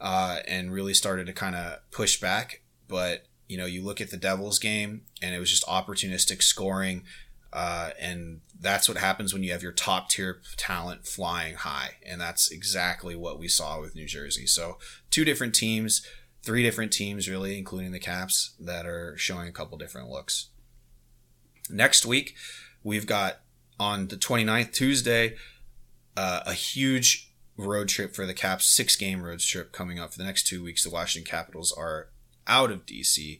uh, 0.00 0.40
and 0.48 0.72
really 0.72 0.94
started 0.94 1.26
to 1.26 1.32
kind 1.32 1.54
of 1.54 1.78
push 1.92 2.20
back. 2.20 2.62
But 2.88 3.26
you 3.48 3.56
know, 3.56 3.66
you 3.66 3.82
look 3.82 4.00
at 4.00 4.10
the 4.10 4.16
Devils 4.16 4.58
game, 4.58 5.02
and 5.22 5.34
it 5.34 5.38
was 5.38 5.50
just 5.50 5.66
opportunistic 5.66 6.42
scoring. 6.42 7.04
Uh, 7.52 7.90
and 8.00 8.40
that's 8.58 8.88
what 8.88 8.98
happens 8.98 9.32
when 9.32 9.44
you 9.44 9.52
have 9.52 9.62
your 9.62 9.72
top 9.72 10.08
tier 10.08 10.40
talent 10.56 11.06
flying 11.06 11.54
high. 11.54 11.90
And 12.04 12.20
that's 12.20 12.50
exactly 12.50 13.14
what 13.14 13.38
we 13.38 13.46
saw 13.46 13.80
with 13.80 13.94
New 13.94 14.06
Jersey. 14.06 14.46
So, 14.46 14.78
two 15.10 15.24
different 15.24 15.54
teams, 15.54 16.04
three 16.42 16.64
different 16.64 16.92
teams, 16.92 17.28
really, 17.28 17.56
including 17.56 17.92
the 17.92 18.00
Caps, 18.00 18.54
that 18.58 18.86
are 18.86 19.16
showing 19.16 19.46
a 19.46 19.52
couple 19.52 19.78
different 19.78 20.08
looks. 20.08 20.48
Next 21.70 22.04
week, 22.04 22.34
we've 22.82 23.06
got 23.06 23.40
on 23.78 24.08
the 24.08 24.16
29th, 24.16 24.72
Tuesday, 24.72 25.36
uh, 26.16 26.40
a 26.46 26.54
huge 26.54 27.32
road 27.56 27.88
trip 27.88 28.14
for 28.14 28.26
the 28.26 28.34
Caps, 28.34 28.66
six 28.66 28.96
game 28.96 29.22
road 29.22 29.38
trip 29.38 29.70
coming 29.72 29.98
up 29.98 30.12
for 30.12 30.18
the 30.18 30.24
next 30.24 30.46
two 30.46 30.62
weeks. 30.62 30.82
The 30.82 30.90
Washington 30.90 31.30
Capitals 31.30 31.72
are 31.72 32.08
out 32.46 32.70
of 32.70 32.86
DC. 32.86 33.38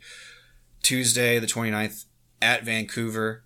Tuesday, 0.83 1.39
the 1.39 1.47
29th, 1.47 2.05
at 2.43 2.65
Vancouver 2.65 3.45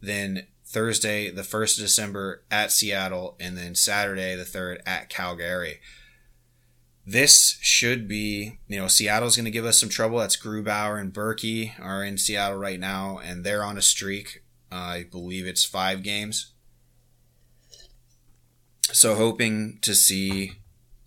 then 0.00 0.46
Thursday, 0.64 1.30
the 1.30 1.42
1st 1.42 1.78
of 1.78 1.84
December 1.84 2.44
at 2.50 2.72
Seattle, 2.72 3.36
and 3.40 3.56
then 3.56 3.74
Saturday, 3.74 4.34
the 4.34 4.44
3rd 4.44 4.80
at 4.86 5.08
Calgary. 5.08 5.80
This 7.06 7.58
should 7.60 8.06
be, 8.06 8.60
you 8.68 8.78
know, 8.78 8.86
Seattle's 8.86 9.36
going 9.36 9.46
to 9.46 9.50
give 9.50 9.64
us 9.64 9.78
some 9.78 9.88
trouble. 9.88 10.18
That's 10.18 10.36
Grubauer 10.36 11.00
and 11.00 11.12
Berkey 11.12 11.72
are 11.80 12.04
in 12.04 12.18
Seattle 12.18 12.58
right 12.58 12.78
now, 12.78 13.18
and 13.18 13.44
they're 13.44 13.64
on 13.64 13.78
a 13.78 13.82
streak. 13.82 14.44
Uh, 14.70 14.76
I 14.76 15.06
believe 15.10 15.46
it's 15.46 15.64
five 15.64 16.02
games. 16.02 16.52
So 18.92 19.14
hoping 19.14 19.78
to 19.82 19.94
see 19.94 20.52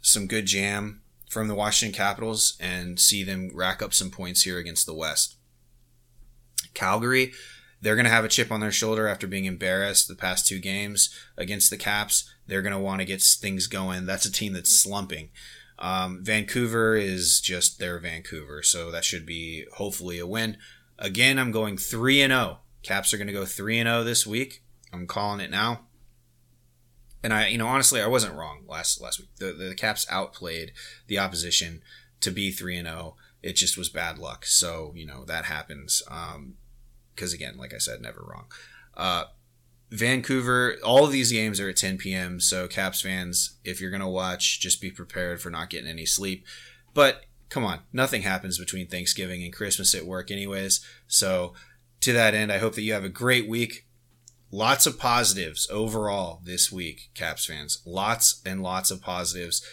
some 0.02 0.28
good 0.28 0.46
jam 0.46 1.03
from 1.34 1.48
the 1.48 1.56
Washington 1.56 1.96
Capitals 1.96 2.56
and 2.60 3.00
see 3.00 3.24
them 3.24 3.50
rack 3.54 3.82
up 3.82 3.94
some 3.94 4.12
points 4.12 4.44
here 4.44 4.58
against 4.60 4.86
the 4.86 4.94
West. 4.94 5.36
Calgary, 6.74 7.34
they're 7.82 7.96
going 7.96 8.06
to 8.06 8.12
have 8.12 8.24
a 8.24 8.30
chip 8.30 8.52
on 8.52 8.62
their 8.62 8.72
shoulder 8.72 9.08
after 9.08 9.28
being 9.28 9.46
embarrassed 9.46 10.08
the 10.08 10.16
past 10.16 10.48
two 10.48 10.60
games 10.60 11.14
against 11.38 11.70
the 11.70 11.78
Caps. 11.78 12.32
They're 12.48 12.62
going 12.62 12.74
to 12.74 12.80
want 12.80 13.02
to 13.02 13.06
get 13.06 13.22
things 13.22 13.68
going. 13.68 14.06
That's 14.06 14.26
a 14.26 14.32
team 14.32 14.54
that's 14.54 14.80
slumping. 14.80 15.30
Um, 15.80 16.24
Vancouver 16.24 16.96
is 16.96 17.42
just 17.42 17.80
their 17.80 18.00
Vancouver, 18.00 18.64
so 18.64 18.92
that 18.92 19.04
should 19.04 19.26
be 19.26 19.66
hopefully 19.74 20.20
a 20.20 20.28
win. 20.28 20.58
Again, 20.98 21.38
I'm 21.38 21.52
going 21.52 21.78
3 21.78 22.22
and 22.22 22.32
0. 22.32 22.60
Caps 22.84 23.14
are 23.14 23.18
going 23.18 23.28
to 23.28 23.34
go 23.34 23.46
3 23.46 23.80
and 23.80 23.88
0 23.88 24.04
this 24.04 24.26
week. 24.26 24.64
I'm 24.94 25.08
calling 25.08 25.40
it 25.42 25.52
now. 25.52 25.82
And 27.24 27.34
I, 27.34 27.48
you 27.48 27.58
know, 27.58 27.68
honestly, 27.68 28.02
I 28.02 28.08
wasn't 28.08 28.36
wrong 28.36 28.64
last 28.68 29.02
last 29.02 29.20
week. 29.20 29.30
The 29.38 29.54
the 29.54 29.76
Caps 29.76 30.06
outplayed 30.10 30.74
the 31.08 31.20
opposition 31.20 31.82
to 32.22 32.32
be 32.32 32.52
3 32.52 32.78
and 32.78 32.88
0. 32.88 33.16
It 33.42 33.54
just 33.54 33.78
was 33.78 33.90
bad 33.90 34.18
luck. 34.18 34.46
So, 34.46 34.92
you 34.96 35.06
know, 35.06 35.26
that 35.26 35.46
happens. 35.46 36.02
Um, 36.10 36.56
because 37.16 37.34
again, 37.34 37.58
like 37.58 37.74
I 37.74 37.78
said, 37.78 38.02
never 38.02 38.26
wrong. 38.28 38.46
Uh, 38.96 39.26
Vancouver, 39.92 40.78
all 40.84 41.06
of 41.06 41.12
these 41.12 41.32
games 41.32 41.60
are 41.60 41.70
at 41.70 41.78
10 41.78 42.00
p.m. 42.00 42.40
So, 42.40 42.68
Caps 42.68 43.02
fans, 43.02 43.58
if 43.64 43.80
you're 43.80 43.92
to 44.02 44.08
watch, 44.08 44.60
just 44.60 44.82
be 44.82 44.90
prepared 44.90 45.40
for 45.40 45.52
not 45.52 45.70
getting 45.70 45.90
any 45.90 46.06
sleep. 46.06 46.46
But 46.94 47.26
come 47.50 47.64
on, 47.64 47.82
nothing 47.92 48.24
happens 48.24 48.58
between 48.58 48.88
Thanksgiving 48.88 49.44
and 49.44 49.54
Christmas 49.54 49.94
at 49.94 50.06
work, 50.06 50.32
anyways. 50.32 50.84
So, 51.08 51.54
to 52.02 52.14
that 52.14 52.34
end, 52.34 52.52
I 52.52 52.58
hope 52.58 52.74
that 52.74 52.82
you 52.82 52.94
have 52.94 53.04
a 53.04 53.10
great 53.10 53.48
week. 53.48 53.83
Lots 54.56 54.86
of 54.86 55.00
positives 55.00 55.68
overall 55.72 56.40
this 56.44 56.72
week, 56.72 57.10
Caps 57.16 57.48
fans. 57.48 57.82
Lots 57.88 58.40
and 58.46 58.62
lots 58.62 58.92
of 58.92 59.02
positives. 59.02 59.66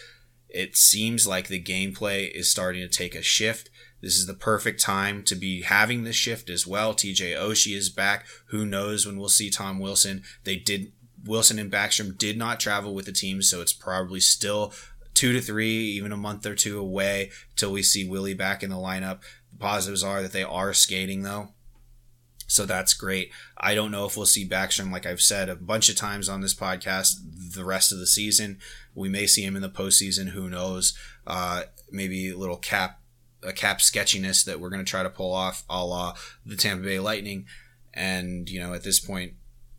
It 0.49 0.75
seems 0.75 1.27
like 1.27 1.49
the 1.49 1.61
gameplay 1.61 2.31
is 2.31 2.49
starting 2.49 2.81
to 2.81 2.87
take 2.87 3.13
a 3.13 3.21
shift. 3.21 3.69
This 4.01 4.17
is 4.17 4.25
the 4.25 4.33
perfect 4.33 4.81
time 4.81 5.21
to 5.25 5.35
be 5.35 5.61
having 5.61 6.03
this 6.03 6.15
shift 6.15 6.49
as 6.49 6.65
well. 6.65 6.95
TJ 6.95 7.37
Oshie 7.37 7.77
is 7.77 7.91
back. 7.91 8.25
Who 8.47 8.65
knows 8.65 9.05
when 9.05 9.19
we'll 9.19 9.29
see 9.29 9.51
Tom 9.51 9.77
Wilson? 9.77 10.23
They 10.45 10.55
did 10.55 10.93
Wilson 11.23 11.59
and 11.59 11.71
Backstrom 11.71 12.17
did 12.17 12.35
not 12.35 12.59
travel 12.59 12.95
with 12.95 13.05
the 13.05 13.11
team, 13.11 13.43
so 13.43 13.61
it's 13.61 13.73
probably 13.73 14.19
still 14.19 14.73
two 15.13 15.31
to 15.31 15.41
three, 15.41 15.77
even 15.91 16.11
a 16.11 16.17
month 16.17 16.43
or 16.47 16.55
two 16.55 16.79
away 16.79 17.29
till 17.55 17.71
we 17.71 17.83
see 17.83 18.09
Willie 18.09 18.33
back 18.33 18.63
in 18.63 18.71
the 18.71 18.77
lineup. 18.77 19.19
The 19.51 19.59
positives 19.59 20.03
are 20.03 20.23
that 20.23 20.31
they 20.31 20.41
are 20.41 20.73
skating 20.73 21.21
though. 21.21 21.49
So 22.51 22.65
that's 22.65 22.93
great. 22.93 23.31
I 23.57 23.75
don't 23.75 23.91
know 23.91 24.05
if 24.05 24.17
we'll 24.17 24.25
see 24.25 24.45
Backstrom, 24.45 24.91
like 24.91 25.05
I've 25.05 25.21
said 25.21 25.47
a 25.47 25.55
bunch 25.55 25.87
of 25.87 25.95
times 25.95 26.27
on 26.27 26.41
this 26.41 26.53
podcast, 26.53 27.13
the 27.55 27.63
rest 27.63 27.93
of 27.93 27.99
the 27.99 28.05
season. 28.05 28.59
We 28.93 29.07
may 29.07 29.25
see 29.25 29.45
him 29.45 29.55
in 29.55 29.61
the 29.61 29.69
postseason. 29.69 30.31
Who 30.31 30.49
knows? 30.49 30.93
Uh, 31.25 31.63
maybe 31.89 32.29
a 32.29 32.37
little 32.37 32.57
cap 32.57 32.99
a 33.41 33.53
cap 33.53 33.79
sketchiness 33.79 34.43
that 34.43 34.59
we're 34.59 34.69
going 34.69 34.83
to 34.83 34.89
try 34.89 35.01
to 35.01 35.09
pull 35.09 35.33
off 35.33 35.63
a 35.69 35.83
la 35.83 36.13
the 36.45 36.57
Tampa 36.57 36.83
Bay 36.83 36.99
Lightning. 36.99 37.45
And, 37.93 38.49
you 38.49 38.59
know, 38.59 38.73
at 38.73 38.83
this 38.83 38.99
point, 38.99 39.35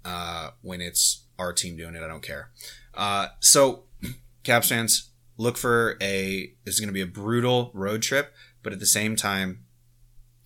uh, 0.07 0.53
when 0.63 0.81
it's 0.81 1.25
our 1.39 1.53
team 1.53 1.77
doing 1.77 1.95
it, 1.95 2.03
I 2.03 2.09
don't 2.09 2.23
care. 2.23 2.53
Uh, 2.95 3.29
so, 3.41 3.85
Caps 4.45 4.71
fans, 4.71 5.11
look 5.37 5.59
for 5.59 5.99
a, 6.01 6.55
this 6.65 6.73
is 6.73 6.81
going 6.81 6.89
to 6.89 6.95
be 6.95 7.03
a 7.03 7.07
brutal 7.07 7.71
road 7.75 8.01
trip, 8.01 8.33
but 8.63 8.73
at 8.73 8.81
the 8.81 8.87
same 8.87 9.15
time, 9.15 9.67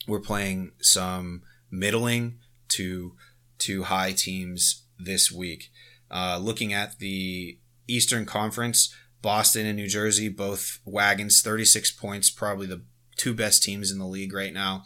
we're 0.09 0.19
playing 0.19 0.73
some 0.81 1.43
middling 1.71 2.39
to, 2.69 3.15
to 3.59 3.85
high 3.85 4.13
teams 4.13 4.85
this 4.99 5.31
week. 5.31 5.71
Uh, 6.11 6.39
looking 6.41 6.73
at 6.73 6.99
the 6.99 7.59
Eastern 7.89 8.25
Conference, 8.25 8.95
Boston 9.23 9.67
and 9.67 9.77
New 9.77 9.89
Jersey, 9.89 10.29
both 10.29 10.79
wagons, 10.85 11.43
36 11.43 11.91
points, 11.93 12.31
probably 12.31 12.67
the 12.67 12.83
two 13.17 13.35
best 13.35 13.63
teams 13.63 13.91
in 13.91 13.99
the 13.99 14.07
league 14.07 14.33
right 14.33 14.53
now. 14.53 14.85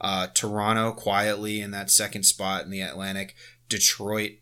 Uh, 0.00 0.28
Toronto 0.28 0.92
quietly 0.92 1.60
in 1.60 1.72
that 1.72 1.90
second 1.90 2.22
spot 2.22 2.64
in 2.64 2.70
the 2.70 2.80
Atlantic. 2.80 3.34
Detroit 3.68 4.32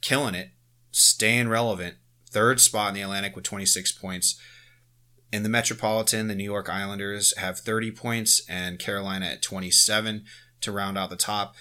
killing 0.00 0.34
it, 0.34 0.50
staying 0.90 1.48
relevant. 1.48 1.96
Third 2.30 2.60
spot 2.60 2.88
in 2.88 2.94
the 2.94 3.02
Atlantic 3.02 3.34
with 3.34 3.44
26 3.44 3.92
points. 3.92 4.38
In 5.32 5.42
the 5.42 5.48
Metropolitan, 5.48 6.28
the 6.28 6.34
New 6.34 6.44
York 6.44 6.68
Islanders 6.68 7.36
have 7.36 7.58
30 7.58 7.90
points 7.90 8.42
and 8.48 8.78
Carolina 8.78 9.26
at 9.26 9.42
27 9.42 10.24
to 10.60 10.72
round 10.72 10.98
out 10.98 11.10
the 11.10 11.16
top. 11.16 11.54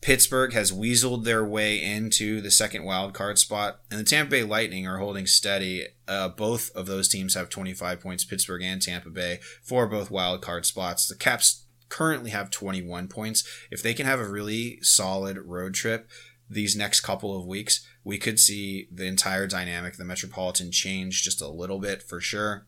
Pittsburgh 0.00 0.52
has 0.52 0.72
weaseled 0.72 1.24
their 1.24 1.44
way 1.44 1.80
into 1.80 2.40
the 2.40 2.50
second 2.50 2.82
wild 2.84 3.14
card 3.14 3.38
spot, 3.38 3.80
and 3.88 4.00
the 4.00 4.04
Tampa 4.04 4.30
Bay 4.32 4.42
Lightning 4.42 4.86
are 4.86 4.98
holding 4.98 5.26
steady. 5.26 5.86
Uh, 6.08 6.28
both 6.28 6.74
of 6.74 6.86
those 6.86 7.08
teams 7.08 7.34
have 7.34 7.48
25 7.48 8.00
points, 8.00 8.24
Pittsburgh 8.24 8.62
and 8.62 8.82
Tampa 8.82 9.10
Bay, 9.10 9.38
for 9.62 9.86
both 9.86 10.10
wild 10.10 10.42
card 10.42 10.66
spots. 10.66 11.06
The 11.06 11.14
Caps 11.14 11.66
currently 11.88 12.30
have 12.30 12.50
21 12.50 13.06
points. 13.06 13.46
If 13.70 13.80
they 13.80 13.94
can 13.94 14.06
have 14.06 14.18
a 14.18 14.28
really 14.28 14.80
solid 14.82 15.38
road 15.38 15.74
trip 15.74 16.10
these 16.50 16.74
next 16.74 17.00
couple 17.02 17.38
of 17.38 17.46
weeks, 17.46 17.86
we 18.02 18.18
could 18.18 18.40
see 18.40 18.88
the 18.90 19.06
entire 19.06 19.46
dynamic, 19.46 19.92
of 19.92 19.98
the 19.98 20.04
Metropolitan 20.04 20.72
change 20.72 21.22
just 21.22 21.40
a 21.40 21.48
little 21.48 21.78
bit 21.78 22.02
for 22.02 22.20
sure. 22.20 22.66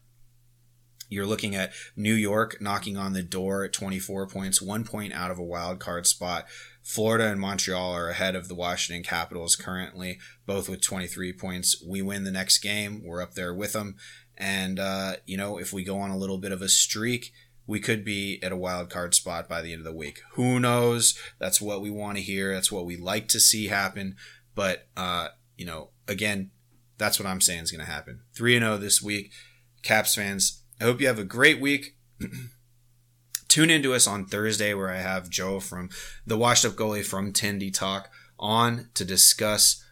You're 1.14 1.26
looking 1.26 1.54
at 1.54 1.72
New 1.96 2.14
York 2.14 2.60
knocking 2.60 2.96
on 2.96 3.12
the 3.12 3.22
door 3.22 3.64
at 3.64 3.72
24 3.72 4.26
points, 4.26 4.60
one 4.60 4.84
point 4.84 5.12
out 5.12 5.30
of 5.30 5.38
a 5.38 5.44
wild 5.44 5.78
card 5.80 6.06
spot. 6.06 6.46
Florida 6.82 7.28
and 7.28 7.40
Montreal 7.40 7.92
are 7.92 8.10
ahead 8.10 8.36
of 8.36 8.48
the 8.48 8.54
Washington 8.54 9.02
Capitals 9.02 9.56
currently, 9.56 10.18
both 10.44 10.68
with 10.68 10.82
23 10.82 11.32
points. 11.32 11.82
We 11.82 12.02
win 12.02 12.24
the 12.24 12.30
next 12.30 12.58
game, 12.58 13.02
we're 13.02 13.22
up 13.22 13.34
there 13.34 13.54
with 13.54 13.72
them. 13.72 13.96
And, 14.36 14.78
uh, 14.78 15.16
you 15.24 15.36
know, 15.36 15.58
if 15.58 15.72
we 15.72 15.84
go 15.84 15.98
on 15.98 16.10
a 16.10 16.18
little 16.18 16.38
bit 16.38 16.52
of 16.52 16.60
a 16.60 16.68
streak, 16.68 17.32
we 17.66 17.80
could 17.80 18.04
be 18.04 18.38
at 18.42 18.52
a 18.52 18.56
wild 18.56 18.90
card 18.90 19.14
spot 19.14 19.48
by 19.48 19.62
the 19.62 19.72
end 19.72 19.80
of 19.80 19.84
the 19.84 19.96
week. 19.96 20.20
Who 20.32 20.60
knows? 20.60 21.18
That's 21.38 21.60
what 21.60 21.80
we 21.80 21.90
want 21.90 22.18
to 22.18 22.22
hear. 22.22 22.52
That's 22.52 22.72
what 22.72 22.84
we 22.84 22.96
like 22.96 23.28
to 23.28 23.40
see 23.40 23.68
happen. 23.68 24.16
But, 24.54 24.88
uh, 24.96 25.28
you 25.56 25.64
know, 25.64 25.90
again, 26.06 26.50
that's 26.98 27.18
what 27.18 27.26
I'm 27.26 27.40
saying 27.40 27.62
is 27.62 27.72
going 27.72 27.84
to 27.84 27.90
happen. 27.90 28.20
3 28.34 28.58
0 28.58 28.76
this 28.78 29.02
week. 29.02 29.32
Caps 29.82 30.14
fans, 30.14 30.62
I 30.85 30.87
hope 30.87 31.01
you 31.01 31.07
have 31.07 31.18
a 31.18 31.24
great 31.24 31.62
week. 31.62 31.97
Tune 33.49 33.70
into 33.70 33.95
us 33.95 34.07
on 34.07 34.26
Thursday 34.26 34.74
where 34.74 34.91
I 34.91 34.99
have 34.99 35.30
Joe 35.30 35.59
from 35.59 35.89
the 36.26 36.37
Washed 36.37 36.66
Up 36.66 36.72
Goalie 36.72 37.03
from 37.03 37.32
Tendy 37.32 37.72
Talk 37.72 38.11
on 38.39 38.91
to 38.93 39.03
discuss 39.03 39.82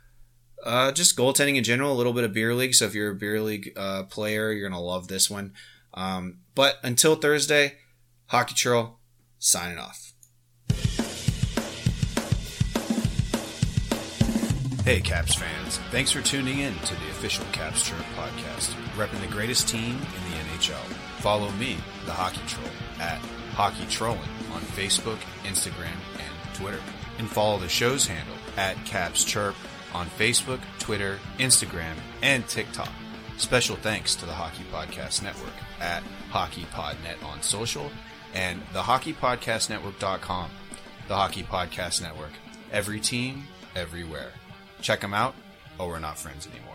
uh, 0.63 0.93
just 0.93 1.17
goaltending 1.17 1.57
in 1.57 1.65
general, 1.65 1.95
a 1.95 1.97
little 1.97 2.13
bit 2.13 2.25
of 2.25 2.35
beer 2.35 2.55
league. 2.55 2.75
So 2.75 2.85
if 2.85 2.95
you're 2.95 3.13
a 3.13 3.15
beer 3.15 3.41
league 3.41 3.73
uh, 3.75 4.03
player, 4.03 4.53
you're 4.53 4.69
gonna 4.69 4.83
love 4.83 5.09
this 5.09 5.31
one. 5.31 5.55
Um, 5.95 6.41
but 6.55 6.77
until 6.83 7.15
Thursday, 7.15 7.79
Hockey 8.27 8.55
Troll 8.55 8.99
signing 9.39 9.79
off. 9.79 10.13
Hey, 14.85 15.01
Caps 15.01 15.37
fans. 15.37 15.79
Thanks 15.91 16.11
for 16.11 16.21
tuning 16.21 16.59
in 16.59 16.75
to 16.75 16.95
the 16.97 17.11
official 17.13 17.47
Caps 17.53 17.89
Chirp 17.89 18.05
podcast, 18.15 18.75
repping 18.97 19.21
the 19.21 19.29
greatest 19.29 19.69
team 19.69 19.93
in 19.93 20.31
the 20.31 20.32
NHL. 20.63 20.85
Follow 21.21 21.51
me, 21.53 21.77
the 22.05 22.13
Hockey 22.13 22.41
Troll, 22.47 22.71
at 23.01 23.19
Hockey 23.55 23.85
Trolling 23.89 24.21
on 24.53 24.61
Facebook, 24.63 25.19
Instagram, 25.45 25.97
and 26.15 26.55
Twitter. 26.55 26.81
And 27.19 27.29
follow 27.29 27.59
the 27.59 27.69
show's 27.69 28.07
handle 28.07 28.35
at 28.57 28.77
Caps 28.85 29.25
Chirp 29.25 29.55
on 29.95 30.07
Facebook, 30.07 30.61
Twitter, 30.79 31.19
Instagram, 31.39 31.95
and 32.23 32.47
TikTok. 32.49 32.89
Special 33.37 33.77
thanks 33.77 34.15
to 34.17 34.27
the 34.27 34.33
Hockey 34.33 34.65
Podcast 34.73 35.23
Network 35.23 35.53
at 35.81 36.03
HockeyPodNet 36.31 37.25
on 37.25 37.43
social 37.43 37.91
and 38.35 38.63
the 38.73 38.83
HockeyPodcastNetwork.com. 38.83 40.51
The 41.09 41.15
Hockey 41.15 41.43
Podcast 41.43 42.03
Network. 42.03 42.31
Every 42.71 43.01
team, 43.01 43.45
everywhere. 43.77 44.31
Check 44.81 45.01
them 45.01 45.13
out, 45.13 45.35
or 45.79 45.89
we're 45.89 45.99
not 45.99 46.19
friends 46.19 46.47
anymore. 46.47 46.72